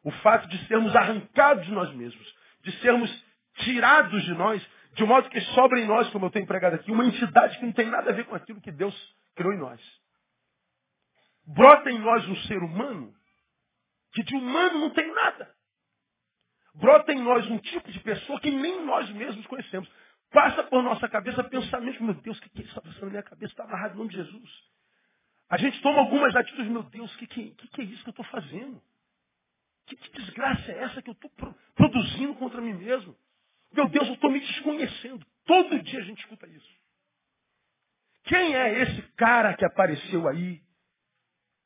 [0.03, 3.25] O fato de sermos arrancados de nós mesmos, de sermos
[3.59, 4.61] tirados de nós,
[4.93, 7.71] de modo que sobra em nós, como eu tenho pregado aqui, uma entidade que não
[7.71, 8.93] tem nada a ver com aquilo que Deus
[9.33, 9.79] criou em nós.
[11.47, 13.15] Brota em nós um ser humano
[14.11, 15.62] que de humano não tem nada.
[16.75, 19.89] Brota em nós um tipo de pessoa que nem nós mesmos conhecemos.
[20.31, 23.53] Passa por nossa cabeça pensamento, meu Deus, o que, que está passando na minha cabeça?
[23.53, 24.49] Está amarrado em nome de Jesus.
[25.47, 28.11] A gente toma algumas atitudes, meu Deus, o que, que, que, é isso que eu
[28.11, 28.81] estou fazendo?
[29.85, 33.15] Que, que, desgraça é essa que eu estou pro, produzindo contra mim mesmo?
[33.71, 35.23] Meu Deus, eu estou me desconhecendo.
[35.45, 36.83] Todo dia a gente escuta isso.
[38.23, 40.61] Quem é esse cara que apareceu aí,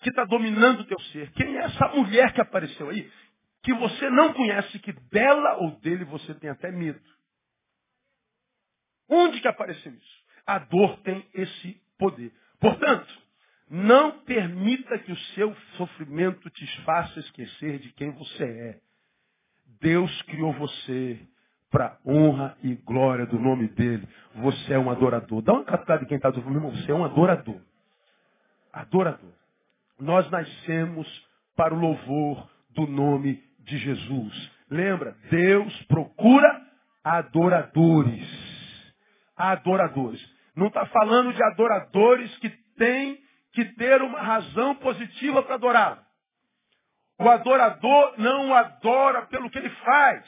[0.02, 1.32] que está dominando o teu ser?
[1.32, 3.10] Quem é essa mulher que apareceu aí,
[3.64, 7.02] que você não conhece, que dela ou dele você tem até medo?
[9.10, 10.24] Onde que apareceu isso?
[10.46, 12.32] A dor tem esse poder.
[12.60, 13.08] Portanto,
[13.70, 18.80] não permita que o seu sofrimento te faça esquecer de quem você é.
[19.82, 21.20] Deus criou você
[21.70, 24.08] para honra e glória do nome dele.
[24.36, 25.42] Você é um adorador.
[25.42, 26.72] Dá uma captada de quem está do irmão.
[26.72, 27.62] Você é um adorador.
[28.72, 29.34] Adorador.
[30.00, 31.08] Nós nascemos
[31.56, 34.52] para o louvor do nome de Jesus.
[34.70, 35.16] Lembra?
[35.30, 36.62] Deus procura
[37.04, 38.28] adoradores.
[39.36, 40.26] Adoradores.
[40.56, 43.20] Não está falando de adoradores que têm
[43.54, 46.08] que ter uma razão positiva para adorar.
[47.20, 50.26] O adorador não adora pelo que ele faz.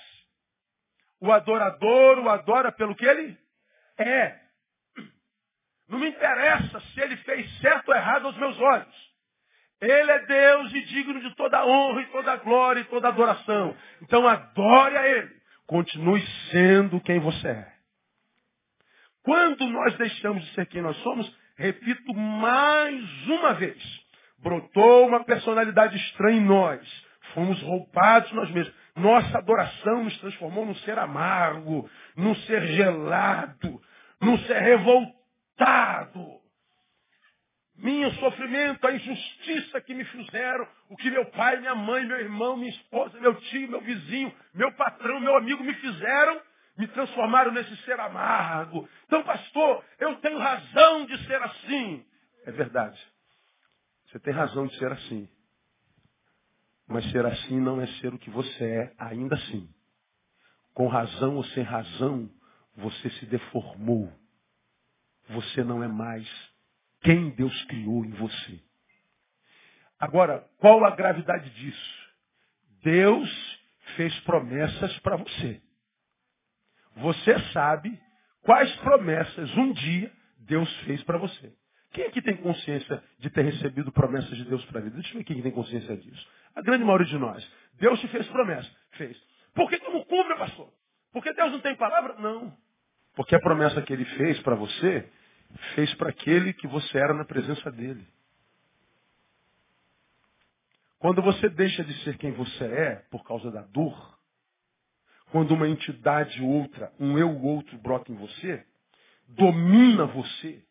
[1.22, 3.38] O adorador o adora pelo que ele
[3.98, 4.40] é.
[5.88, 9.09] Não me interessa se ele fez certo ou errado aos meus olhos.
[9.82, 13.76] Ele é Deus e digno de toda honra e toda glória e toda adoração.
[14.02, 15.40] Então adore a Ele.
[15.66, 17.74] Continue sendo quem você é.
[19.24, 23.78] Quando nós deixamos de ser quem nós somos, repito mais uma vez,
[24.40, 27.06] brotou uma personalidade estranha em nós.
[27.34, 28.74] Fomos roupados nós mesmos.
[28.96, 33.82] Nossa adoração nos transformou num ser amargo, num ser gelado,
[34.20, 36.39] num ser revoltado.
[37.82, 42.58] Minha sofrimento, a injustiça que me fizeram, o que meu pai, minha mãe, meu irmão,
[42.58, 46.42] minha esposa, meu tio, meu vizinho, meu patrão, meu amigo me fizeram,
[46.78, 48.88] me transformaram nesse ser amargo.
[49.06, 52.06] Então, pastor, eu tenho razão de ser assim.
[52.46, 53.00] É verdade.
[54.08, 55.30] Você tem razão de ser assim.
[56.86, 59.70] Mas ser assim não é ser o que você é, ainda assim.
[60.74, 62.30] Com razão ou sem razão,
[62.76, 64.12] você se deformou.
[65.30, 66.28] Você não é mais
[67.02, 68.60] quem Deus criou em você.
[70.00, 72.10] Agora, qual a gravidade disso?
[72.82, 73.60] Deus
[73.96, 75.62] fez promessas para você.
[76.98, 78.00] Você sabe
[78.42, 81.54] quais promessas um dia Deus fez para você.
[81.92, 84.96] Quem aqui tem consciência de ter recebido promessas de Deus para a vida?
[84.96, 86.28] Deixa eu ver quem tem consciência disso.
[86.56, 87.46] A grande maioria de nós.
[87.74, 88.70] Deus te fez promessa.
[88.92, 89.18] Fez.
[89.54, 90.72] Por que, que não cumpre, pastor?
[91.12, 92.16] Porque Deus não tem palavra?
[92.20, 92.56] Não.
[93.16, 95.10] Porque a promessa que ele fez para você,
[95.76, 98.08] fez para aquele que você era na presença dele.
[101.00, 104.20] Quando você deixa de ser quem você é por causa da dor,
[105.32, 108.66] quando uma entidade outra, um eu outro brota em você,
[109.28, 110.64] domina você,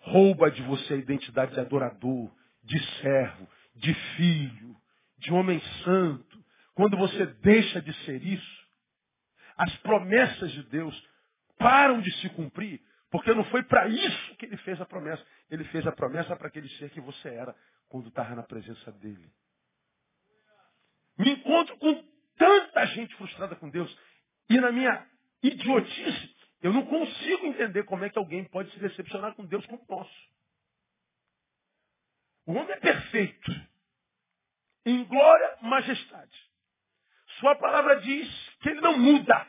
[0.00, 2.30] rouba de você a identidade de adorador,
[2.62, 4.76] de servo, de filho,
[5.18, 6.44] de homem santo.
[6.74, 8.62] Quando você deixa de ser isso,
[9.56, 11.08] as promessas de Deus
[11.58, 12.80] param de se cumprir,
[13.12, 15.24] porque não foi para isso que ele fez a promessa.
[15.50, 17.54] Ele fez a promessa para aquele ser que você era
[17.86, 19.30] quando estava na presença dele.
[21.18, 22.02] Me encontro com
[22.38, 23.94] tanta gente frustrada com Deus.
[24.48, 25.06] E na minha
[25.42, 29.84] idiotice, eu não consigo entender como é que alguém pode se decepcionar com Deus como
[29.86, 30.32] nosso.
[32.46, 33.52] O homem é perfeito.
[34.86, 36.50] Em glória, majestade.
[37.40, 39.46] Sua palavra diz que ele não muda.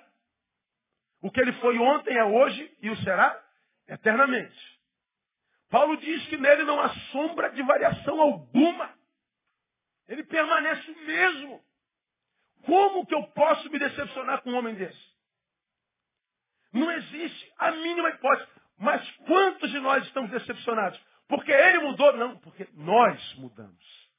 [1.21, 3.42] O que ele foi ontem é hoje e o será
[3.93, 4.73] eternamente.
[5.69, 8.93] Paulo diz que nele não há sombra de variação alguma.
[10.07, 11.63] Ele permanece o mesmo.
[12.65, 15.13] Como que eu posso me decepcionar com um homem desse?
[16.71, 18.49] Não existe a mínima hipótese.
[18.77, 20.99] Mas quantos de nós estamos decepcionados?
[21.27, 22.13] Porque ele mudou?
[22.17, 24.09] Não, porque nós mudamos.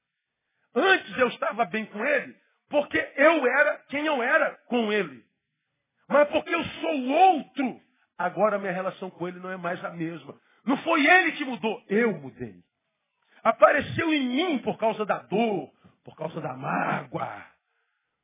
[0.75, 2.37] Antes eu estava bem com ele,
[2.69, 5.25] porque eu era quem eu era com ele.
[6.09, 7.81] Mas porque eu sou outro,
[8.19, 10.35] agora minha relação com ele não é mais a mesma.
[10.65, 12.63] Não foi ele que mudou, eu mudei.
[13.43, 15.71] Apareceu em mim por causa da dor,
[16.03, 17.45] por causa da mágoa,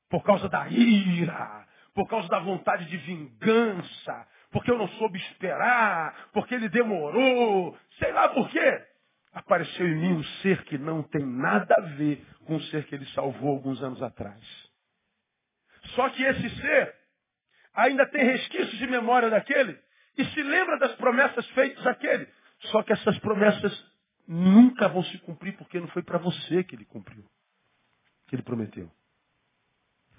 [0.09, 6.31] por causa da ira, por causa da vontade de vingança, porque eu não soube esperar,
[6.33, 8.87] porque ele demorou, sei lá por quê.
[9.33, 12.95] Apareceu em mim um ser que não tem nada a ver com o ser que
[12.95, 14.43] ele salvou alguns anos atrás.
[15.95, 17.00] Só que esse ser
[17.75, 19.79] ainda tem resquícios de memória daquele
[20.17, 22.29] e se lembra das promessas feitas àquele.
[22.71, 23.73] Só que essas promessas
[24.27, 27.25] nunca vão se cumprir porque não foi para você que ele cumpriu,
[28.29, 28.91] que ele prometeu.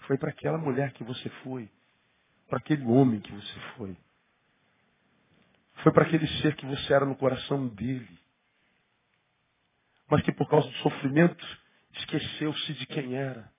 [0.08, 1.70] Foi para aquela mulher que você foi,
[2.48, 3.96] para aquele homem que você foi.
[5.84, 8.20] Foi para aquele ser que você era no coração dele.
[10.10, 11.60] Mas que por causa do sofrimento
[11.94, 13.52] esqueceu-se de quem era.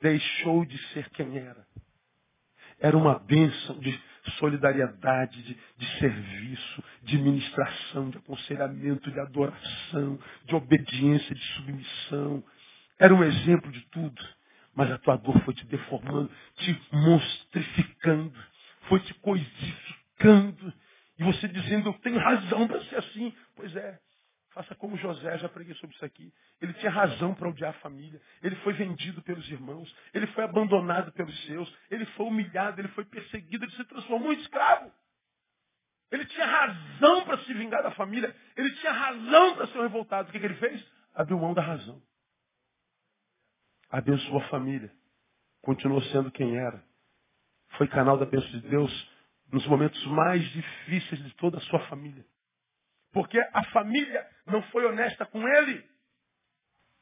[0.00, 1.66] Deixou de ser quem era.
[2.82, 3.96] Era uma bênção de
[4.38, 12.44] solidariedade, de, de, serviço, de ministração, de aconselhamento, de adoração, de obediência, de submissão.
[12.98, 14.20] Era um exemplo de tudo.
[14.74, 18.32] Mas a tua dor foi te deformando, te monstrificando,
[18.88, 20.72] foi te coisificando.
[21.20, 23.32] E você dizendo, eu tenho razão para ser assim.
[23.54, 23.98] Pois é,
[24.54, 26.32] Faça como José, já preguei sobre isso aqui.
[26.60, 28.20] Ele tinha razão para odiar a família.
[28.42, 29.94] Ele foi vendido pelos irmãos.
[30.12, 31.74] Ele foi abandonado pelos seus.
[31.90, 34.92] Ele foi humilhado, ele foi perseguido, ele se transformou em escravo.
[36.10, 38.34] Ele tinha razão para se vingar da família.
[38.54, 40.28] Ele tinha razão para ser um revoltado.
[40.28, 40.86] O que, que ele fez?
[41.14, 42.02] Abriu mão da razão.
[43.90, 44.92] Abençoou a família.
[45.62, 46.84] Continuou sendo quem era.
[47.78, 49.10] Foi canal da bênção de Deus
[49.50, 52.24] nos momentos mais difíceis de toda a sua família.
[53.12, 55.84] Porque a família não foi honesta com ele.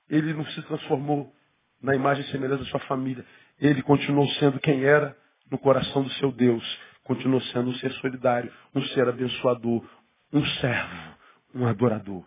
[0.09, 1.33] Ele não se transformou
[1.81, 3.25] na imagem e semelhança da sua família.
[3.59, 5.16] Ele continuou sendo quem era
[5.51, 6.64] no coração do seu Deus.
[7.05, 9.88] Continuou sendo um ser solidário, um ser abençoador,
[10.33, 11.18] um servo,
[11.55, 12.25] um adorador.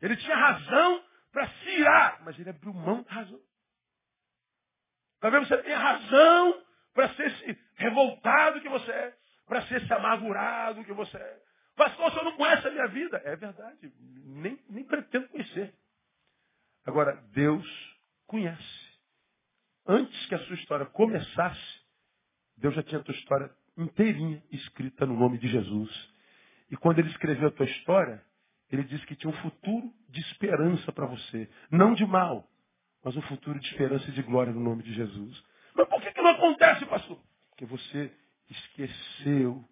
[0.00, 3.40] Ele tinha razão para se irar, mas ele abriu mão da razão.
[5.20, 9.14] Talvez você tenha razão para ser esse revoltado que você é,
[9.46, 11.51] para ser esse amargurado que você é.
[11.76, 13.20] Pastor, o senhor não conhece a minha vida.
[13.24, 13.92] É verdade,
[14.24, 15.74] nem, nem pretendo conhecer.
[16.84, 17.66] Agora, Deus
[18.26, 18.92] conhece.
[19.86, 21.80] Antes que a sua história começasse,
[22.56, 25.90] Deus já tinha a tua história inteirinha escrita no nome de Jesus.
[26.70, 28.22] E quando ele escreveu a tua história,
[28.70, 31.48] ele disse que tinha um futuro de esperança para você.
[31.70, 32.48] Não de mal,
[33.04, 35.44] mas um futuro de esperança e de glória no nome de Jesus.
[35.74, 37.18] Mas por que, que não acontece, pastor?
[37.50, 38.12] Porque você
[38.48, 39.64] esqueceu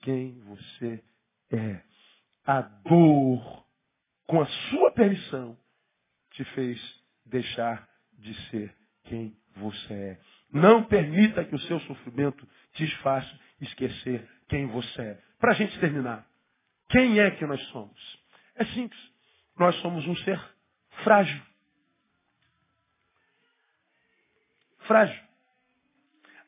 [0.00, 1.02] quem você
[1.50, 1.80] é
[2.44, 3.64] a dor,
[4.26, 5.56] com a sua permissão,
[6.30, 6.80] te fez
[7.26, 10.20] deixar de ser quem você é.
[10.52, 15.22] Não permita que o seu sofrimento te faça esquecer quem você é.
[15.38, 16.26] Para a gente terminar,
[16.88, 18.18] quem é que nós somos?
[18.54, 19.00] É simples.
[19.58, 20.40] Nós somos um ser
[21.04, 21.42] frágil.
[24.80, 25.22] Frágil.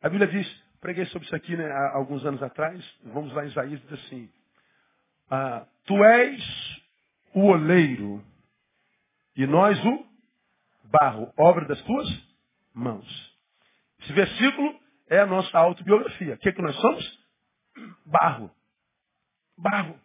[0.03, 3.49] A Bíblia diz, preguei sobre isso aqui né, há alguns anos atrás, vamos lá em
[3.49, 4.33] Isaías, diz assim,
[5.31, 6.81] ah, tu és
[7.35, 8.25] o oleiro
[9.37, 10.07] e nós o
[10.91, 12.09] barro, obra das tuas
[12.75, 13.39] mãos.
[14.01, 16.35] Esse versículo é a nossa autobiografia.
[16.35, 17.21] O que, é que nós somos?
[18.07, 18.51] Barro.
[19.57, 20.01] Barro.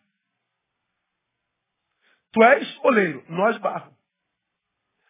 [2.32, 3.96] Tu és oleiro, nós barro.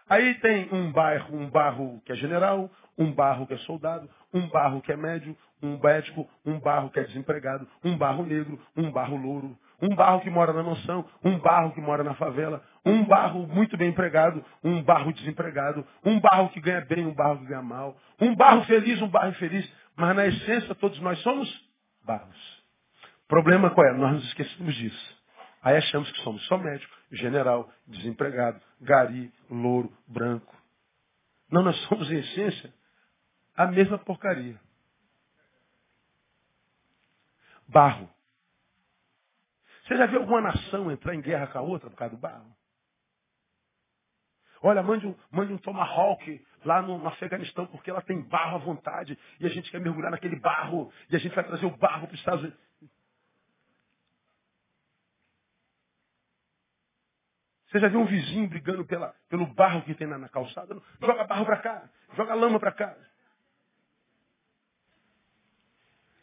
[0.07, 4.47] Aí tem um barro, um barro que é general, um barro que é soldado, um
[4.47, 8.91] barro que é médio, um médico, um barro que é desempregado, um barro negro, um
[8.91, 13.03] barro louro, um barro que mora na mansão, um barro que mora na favela, um
[13.03, 17.45] barro muito bem empregado, um barro desempregado, um barro que ganha bem, um barro que
[17.45, 21.49] ganha mal, um barro feliz, um barro infeliz, mas na essência todos nós somos
[22.03, 22.63] barros.
[23.27, 23.93] Problema qual é?
[23.93, 25.15] Nós nos esquecemos disso.
[25.61, 30.55] Aí achamos que somos só médico, general, desempregado, gari, louro, branco.
[31.51, 32.73] Não, nós somos em essência
[33.55, 34.59] a mesma porcaria.
[37.67, 38.09] Barro.
[39.85, 42.55] Você já viu alguma nação entrar em guerra com a outra por causa do barro?
[44.61, 48.59] Olha, mande um, mande um tomahawk lá no, no, Afeganistão, porque ela tem barro à
[48.59, 52.07] vontade, e a gente quer mergulhar naquele barro, e a gente vai trazer o barro
[52.07, 52.59] para os Estados Unidos.
[57.67, 60.81] Você já viu um vizinho brigando pela, pelo barro que tem na, na calçada?
[60.99, 62.97] Joga barro para cá, joga lama para cá.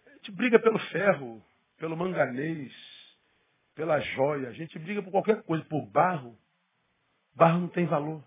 [0.07, 1.45] A gente briga pelo ferro,
[1.79, 2.73] pelo manganês,
[3.75, 4.49] pela joia.
[4.49, 6.39] A gente briga por qualquer coisa, por barro.
[7.35, 8.23] Barro não tem valor.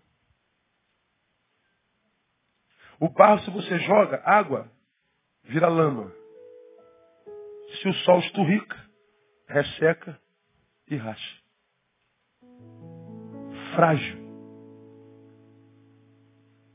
[2.99, 4.71] O barro, se você joga água,
[5.43, 6.11] vira lama.
[7.81, 8.89] Se o sol esturrica,
[9.47, 10.19] resseca
[10.87, 11.41] e racha.
[13.75, 14.25] Frágil.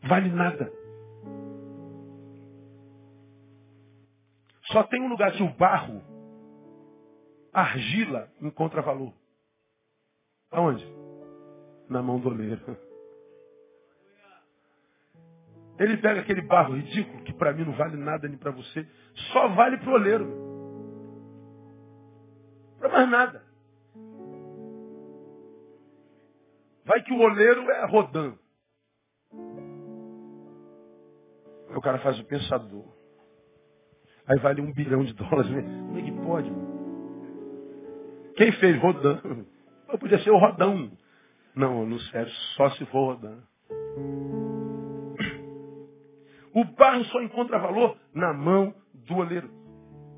[0.02, 0.70] Vale nada.
[4.72, 6.02] Só tem um lugar que o barro,
[7.52, 9.12] argila, encontra valor.
[10.50, 10.86] Aonde?
[11.88, 12.76] Na mão do oleiro.
[15.78, 18.86] Ele pega aquele barro ridículo, que para mim não vale nada nem para você,
[19.32, 20.50] só vale para o oleiro.
[22.78, 23.42] Para mais nada.
[26.84, 28.34] Vai que o oleiro é Rodan.
[31.70, 32.84] Aí o cara faz o pensador.
[34.26, 35.50] Aí vale um bilhão de dólares.
[35.50, 35.62] Né?
[35.62, 36.50] Como é que pode?
[38.40, 39.20] Quem fez Rodan?
[40.00, 40.90] Podia ser o Rodão.
[41.54, 43.36] Não, não serve, só se for Rodan.
[46.54, 49.50] O barro só encontra valor na mão do oleiro.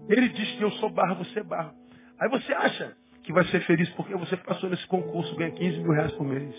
[0.08, 1.74] Ele diz que eu sou barro, você é barro.
[2.20, 5.90] Aí você acha que vai ser feliz porque você passou nesse concurso, ganha 15 mil
[5.90, 6.54] reais por mês.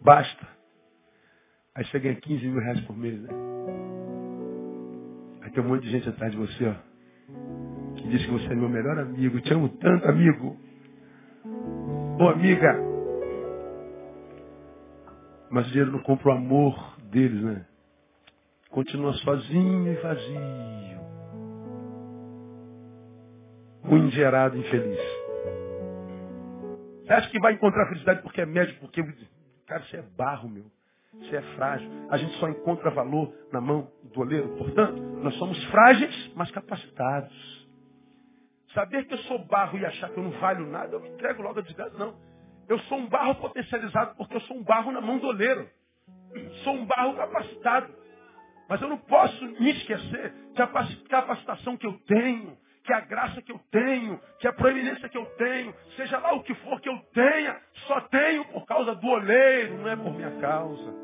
[0.00, 0.48] Basta.
[1.74, 3.28] Aí você ganha 15 mil reais por mês, né?
[5.42, 7.65] Aí tem um monte de gente atrás de você, ó.
[8.06, 9.40] Que diz que você é meu melhor amigo.
[9.40, 10.56] Te amo tanto, amigo.
[12.20, 12.72] Ô, amiga.
[15.50, 17.66] Mas o dinheiro não compra o amor deles, né?
[18.70, 21.00] continua sozinho e vazio.
[23.84, 25.00] Um gerado infeliz.
[27.02, 28.80] Você acha que vai encontrar felicidade porque é médico?
[28.80, 29.02] Porque,
[29.66, 30.66] cara, você é barro, meu.
[31.14, 31.88] Você é frágil.
[32.10, 34.48] A gente só encontra valor na mão do oleiro.
[34.58, 37.55] Portanto, nós somos frágeis, mas capacitados.
[38.76, 41.40] Saber que eu sou barro e achar que eu não valho nada, eu me entrego
[41.40, 41.96] logo a desgraça.
[41.96, 42.14] Não.
[42.68, 45.66] Eu sou um barro potencializado porque eu sou um barro na mão do oleiro.
[46.62, 47.94] Sou um barro capacitado.
[48.68, 50.66] Mas eu não posso me esquecer que a
[51.08, 55.24] capacitação que eu tenho, que a graça que eu tenho, que a proeminência que eu
[55.36, 59.78] tenho, seja lá o que for que eu tenha, só tenho por causa do oleiro,
[59.78, 60.94] não é por minha causa.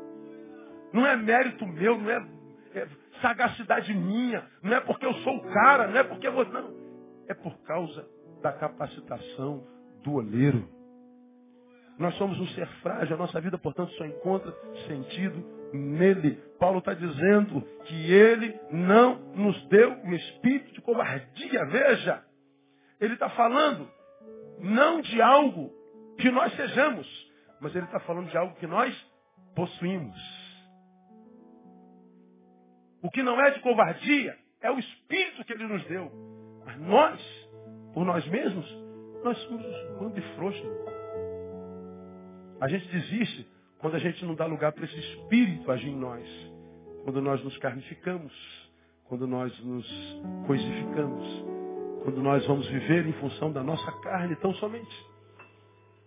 [0.93, 2.23] Não é mérito meu, não é,
[2.75, 2.87] é
[3.19, 6.45] sagacidade minha, não é porque eu sou o cara, não é porque eu vou.
[6.45, 6.82] Não.
[7.27, 8.07] É por causa
[8.41, 9.65] da capacitação
[10.03, 10.67] do oleiro.
[11.97, 14.51] Nós somos um ser frágil, a nossa vida, portanto, só encontra
[14.87, 15.43] sentido
[15.73, 16.35] nele.
[16.59, 21.65] Paulo está dizendo que ele não nos deu o espírito de covardia.
[21.65, 22.23] Veja,
[22.99, 23.87] ele está falando
[24.59, 25.71] não de algo
[26.17, 27.07] que nós sejamos,
[27.59, 28.95] mas ele está falando de algo que nós
[29.55, 30.17] possuímos.
[33.01, 36.32] O que não é de covardia é o espírito que ele nos deu.
[36.73, 37.49] Mas nós,
[37.93, 38.65] por nós mesmos,
[39.23, 40.65] nós somos um bando de frouxos.
[42.59, 43.47] A gente desiste
[43.79, 46.25] quando a gente não dá lugar para esse espírito agir em nós.
[47.03, 48.33] Quando nós nos carnificamos.
[49.05, 49.85] Quando nós nos
[50.47, 51.45] coisificamos.
[52.03, 55.05] Quando nós vamos viver em função da nossa carne tão somente.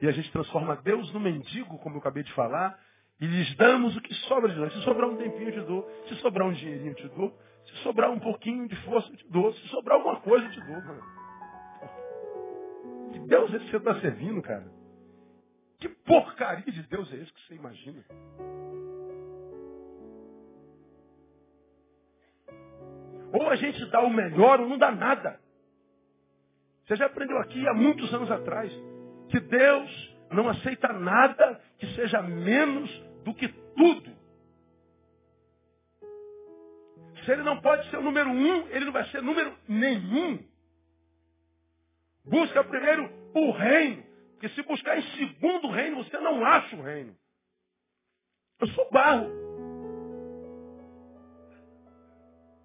[0.01, 2.79] E a gente transforma Deus no mendigo, como eu acabei de falar,
[3.19, 4.73] e lhes damos o que sobra de nós.
[4.75, 5.91] Se sobrar um tempinho, eu te dou.
[6.09, 7.35] Se sobrar um dinheirinho, eu te dou.
[7.67, 9.53] Se sobrar um pouquinho de força, eu te dou.
[9.53, 10.83] Se sobrar alguma coisa, eu te dou.
[13.13, 14.67] Que Deus é que você está servindo, cara?
[15.79, 18.05] Que porcaria de Deus é esse que você imagina?
[23.33, 25.39] Ou a gente dá o melhor ou não dá nada.
[26.85, 28.73] Você já aprendeu aqui há muitos anos atrás
[29.29, 32.91] que Deus não aceita nada que seja menos
[33.25, 34.16] do que tudo.
[37.27, 40.43] Se ele não pode ser o número um, ele não vai ser número nenhum.
[42.25, 44.07] Busca primeiro o reino
[44.37, 47.17] porque se buscar em segundo reino, você não acha o reino.
[48.61, 49.31] Eu sou barro.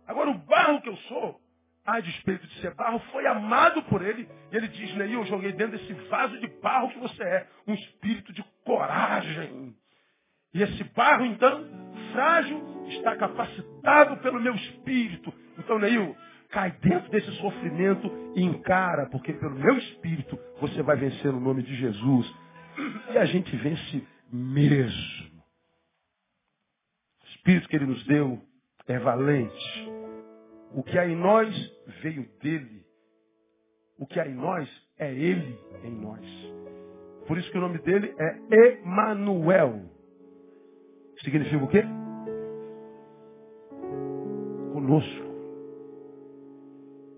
[0.05, 1.39] Agora, o barro que eu sou,
[1.85, 4.29] a despeito de ser barro, foi amado por ele.
[4.51, 7.47] E ele diz, Neil, eu joguei dentro desse vaso de barro que você é.
[7.65, 9.73] Um espírito de coragem.
[10.53, 11.65] E esse barro, então,
[12.11, 15.33] frágil, está capacitado pelo meu espírito.
[15.57, 16.15] Então, Neil,
[16.49, 21.63] cai dentro desse sofrimento e encara, porque pelo meu espírito você vai vencer no nome
[21.63, 22.33] de Jesus.
[23.13, 25.41] E a gente vence mesmo.
[27.23, 28.41] O espírito que ele nos deu
[28.87, 29.91] é valente.
[30.73, 31.53] O que há em nós
[32.01, 32.85] veio dele.
[33.97, 36.25] O que há em nós é ele em nós.
[37.27, 39.89] Por isso que o nome dele é Emanuel.
[41.23, 41.83] Significa o quê?
[44.81, 45.31] Conosco.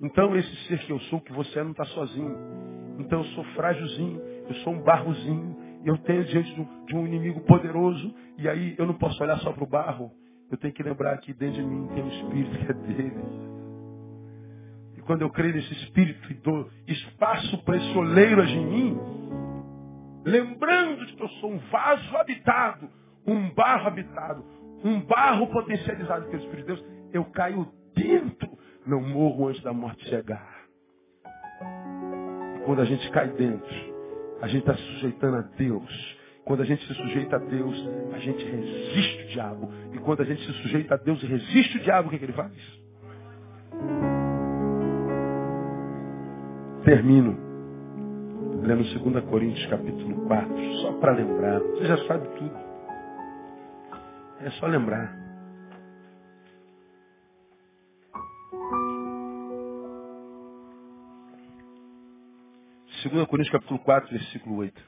[0.01, 2.35] Então esse ser que eu sou, que você é, não está sozinho.
[2.99, 5.55] Então eu sou frágilzinho, eu sou um barrozinho,
[5.85, 6.53] eu tenho diante
[6.87, 10.11] de um inimigo poderoso, e aí eu não posso olhar só para o barro,
[10.51, 13.23] eu tenho que lembrar que dentro de mim tem um espírito que é dele.
[14.97, 18.99] E quando eu creio nesse espírito e dou espaço para esse oleiro agir em mim,
[20.25, 22.89] lembrando de que eu sou um vaso habitado,
[23.25, 24.43] um barro habitado,
[24.83, 28.49] um barro potencializado pelo Espírito de Deus, eu caio dentro
[28.85, 30.51] não morro antes da morte chegar.
[32.65, 33.73] Quando a gente cai dentro,
[34.41, 36.17] a gente está se sujeitando a Deus.
[36.43, 39.71] Quando a gente se sujeita a Deus, a gente resiste o diabo.
[39.93, 42.25] E quando a gente se sujeita a Deus e resiste o diabo, o que, que
[42.25, 42.51] ele faz?
[46.83, 47.37] Termino
[48.63, 51.59] lendo 2 Coríntios capítulo 4, só para lembrar.
[51.59, 52.57] Você já sabe tudo.
[54.41, 55.22] É só lembrar.
[63.01, 64.81] Segunda Coríntios capítulo 4, versículo 8.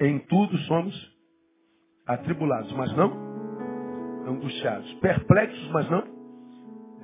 [0.00, 1.16] Em tudo somos
[2.06, 3.12] atribulados, mas não
[4.26, 6.02] angustiados, perplexos, mas não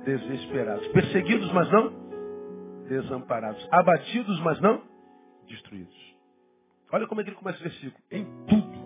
[0.03, 1.93] desesperados, perseguidos, mas não
[2.87, 4.81] desamparados, abatidos, mas não
[5.47, 6.15] destruídos.
[6.91, 8.03] Olha como é que ele começa o versículo.
[8.11, 8.84] Em tudo.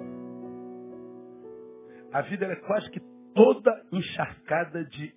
[2.11, 2.99] A vida é quase que
[3.35, 5.13] toda encharcada de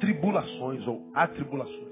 [0.00, 1.90] tribulações ou atribulações.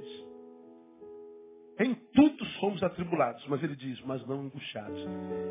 [1.81, 5.01] Em tudo somos atribulados, mas ele diz, mas não angustiados.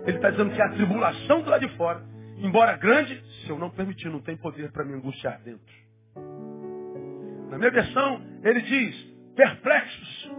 [0.06, 2.04] Ele está dizendo que a tribulação do lado de fora,
[2.38, 5.74] embora grande, se eu não permitir, não tem poder para me angustiar dentro.
[7.50, 10.32] Na minha versão, ele diz, perplexos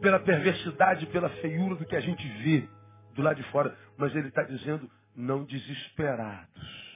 [0.00, 2.68] pela perversidade, pela feiura do que a gente vê
[3.14, 3.76] do lado de fora.
[3.98, 6.86] Mas ele está dizendo, não desesperados.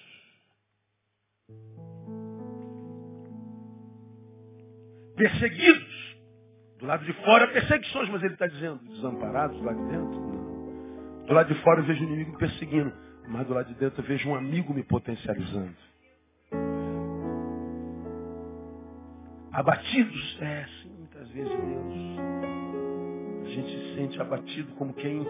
[5.16, 6.00] Perseguidos.
[6.78, 10.20] Do lado de fora, perseguições, mas ele está dizendo, desamparados do lado de dentro?
[10.20, 11.26] Não.
[11.26, 12.92] Do lado de fora eu vejo o inimigo me perseguindo,
[13.28, 15.76] mas do lado de dentro eu vejo um amigo me potencializando.
[19.52, 20.38] Abatidos?
[20.40, 22.20] É, sim, muitas vezes, Deus.
[23.44, 25.26] A gente se sente abatido como quem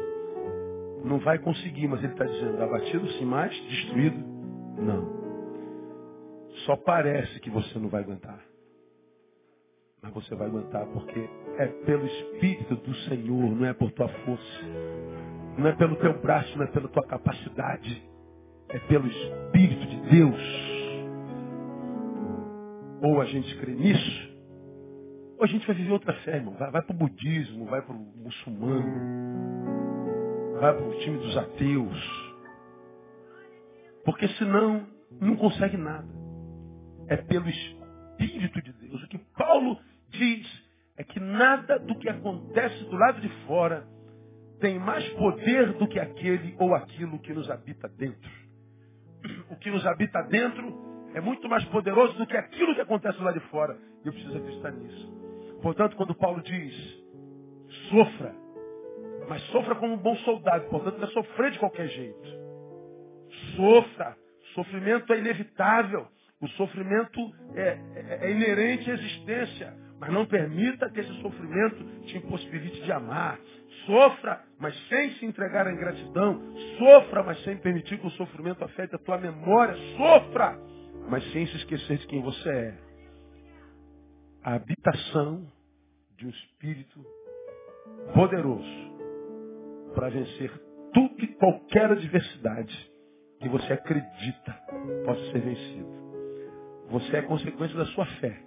[1.05, 4.19] não vai conseguir, mas ele está dizendo, abatido sim, mas destruído?
[4.79, 5.21] Não.
[6.67, 8.41] Só parece que você não vai aguentar.
[10.03, 11.29] Mas você vai aguentar porque
[11.59, 14.65] é pelo Espírito do Senhor, não é por tua força.
[15.59, 18.03] Não é pelo teu braço, não é pela tua capacidade.
[18.69, 20.71] É pelo Espírito de Deus.
[23.03, 24.31] Ou a gente crê nisso,
[25.39, 26.55] ou a gente vai viver outra fé, irmão.
[26.55, 29.80] Vai, vai para o budismo, vai para o muçulmano,
[30.61, 32.33] vai para o time dos ateus.
[34.05, 34.87] Porque senão
[35.21, 36.09] não consegue nada.
[37.09, 39.03] É pelo Espírito de Deus.
[39.03, 39.79] O que Paulo
[40.11, 40.47] diz
[40.97, 43.87] é que nada do que acontece do lado de fora
[44.61, 48.31] tem mais poder do que aquele ou aquilo que nos habita dentro.
[49.51, 53.33] O que nos habita dentro é muito mais poderoso do que aquilo que acontece lá
[53.33, 53.77] de fora.
[54.05, 55.59] E eu preciso acreditar nisso.
[55.63, 56.75] Portanto, quando Paulo diz,
[57.89, 58.35] sofra,
[59.31, 62.29] mas sofra como um bom soldado, portanto, não é sofrer de qualquer jeito.
[63.55, 64.17] Sofra.
[64.57, 66.09] Sofrimento é inevitável.
[66.41, 67.21] O sofrimento
[67.55, 69.73] é, é, é inerente à existência.
[70.01, 71.77] Mas não permita que esse sofrimento
[72.07, 73.39] te impossibilite de amar.
[73.87, 76.43] Sofra, mas sem se entregar à ingratidão.
[76.77, 79.77] Sofra, mas sem permitir que o sofrimento afete a tua memória.
[79.97, 80.59] Sofra,
[81.09, 82.79] mas sem se esquecer de quem você é.
[84.43, 85.47] A habitação
[86.17, 87.01] de um espírito
[88.13, 88.90] poderoso
[89.95, 90.51] para vencer
[90.93, 92.91] tudo e qualquer adversidade
[93.41, 94.53] que você acredita
[95.05, 96.01] possa ser vencido.
[96.91, 98.41] Você é consequência da sua fé.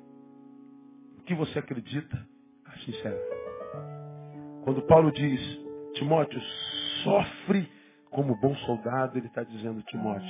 [1.17, 2.27] O que você acredita,
[2.65, 3.17] assim será.
[4.63, 5.39] Quando Paulo diz,
[5.93, 6.39] Timóteo,
[7.03, 7.69] sofre
[8.09, 10.27] como bom soldado, ele está dizendo, Timóteo,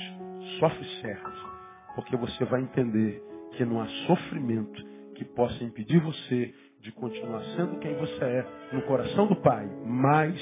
[0.58, 1.54] sofre certo
[1.94, 4.84] porque você vai entender que não há sofrimento
[5.14, 10.36] que possa impedir você de continuar sendo quem você é no coração do Pai, mais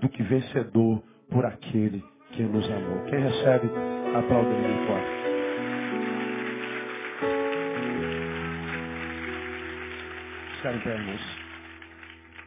[0.00, 3.04] do que vencedor por aquele que nos amou.
[3.04, 3.68] Quem recebe,
[4.14, 5.24] aplauda ele forte.
[10.56, 11.44] Ficar em pé, irmãos.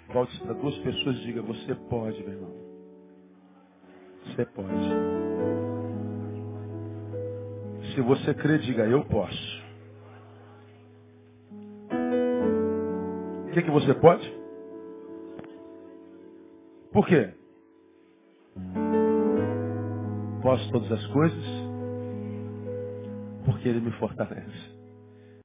[0.10, 2.54] Volte para duas pessoas e diga, você pode, meu irmão.
[4.26, 4.90] Você pode.
[7.94, 9.68] Se você crê, diga, eu posso.
[13.48, 14.38] O que, que você pode?
[16.98, 17.32] Por quê?
[20.42, 21.46] Posso todas as coisas
[23.46, 24.77] porque Ele me fortalece.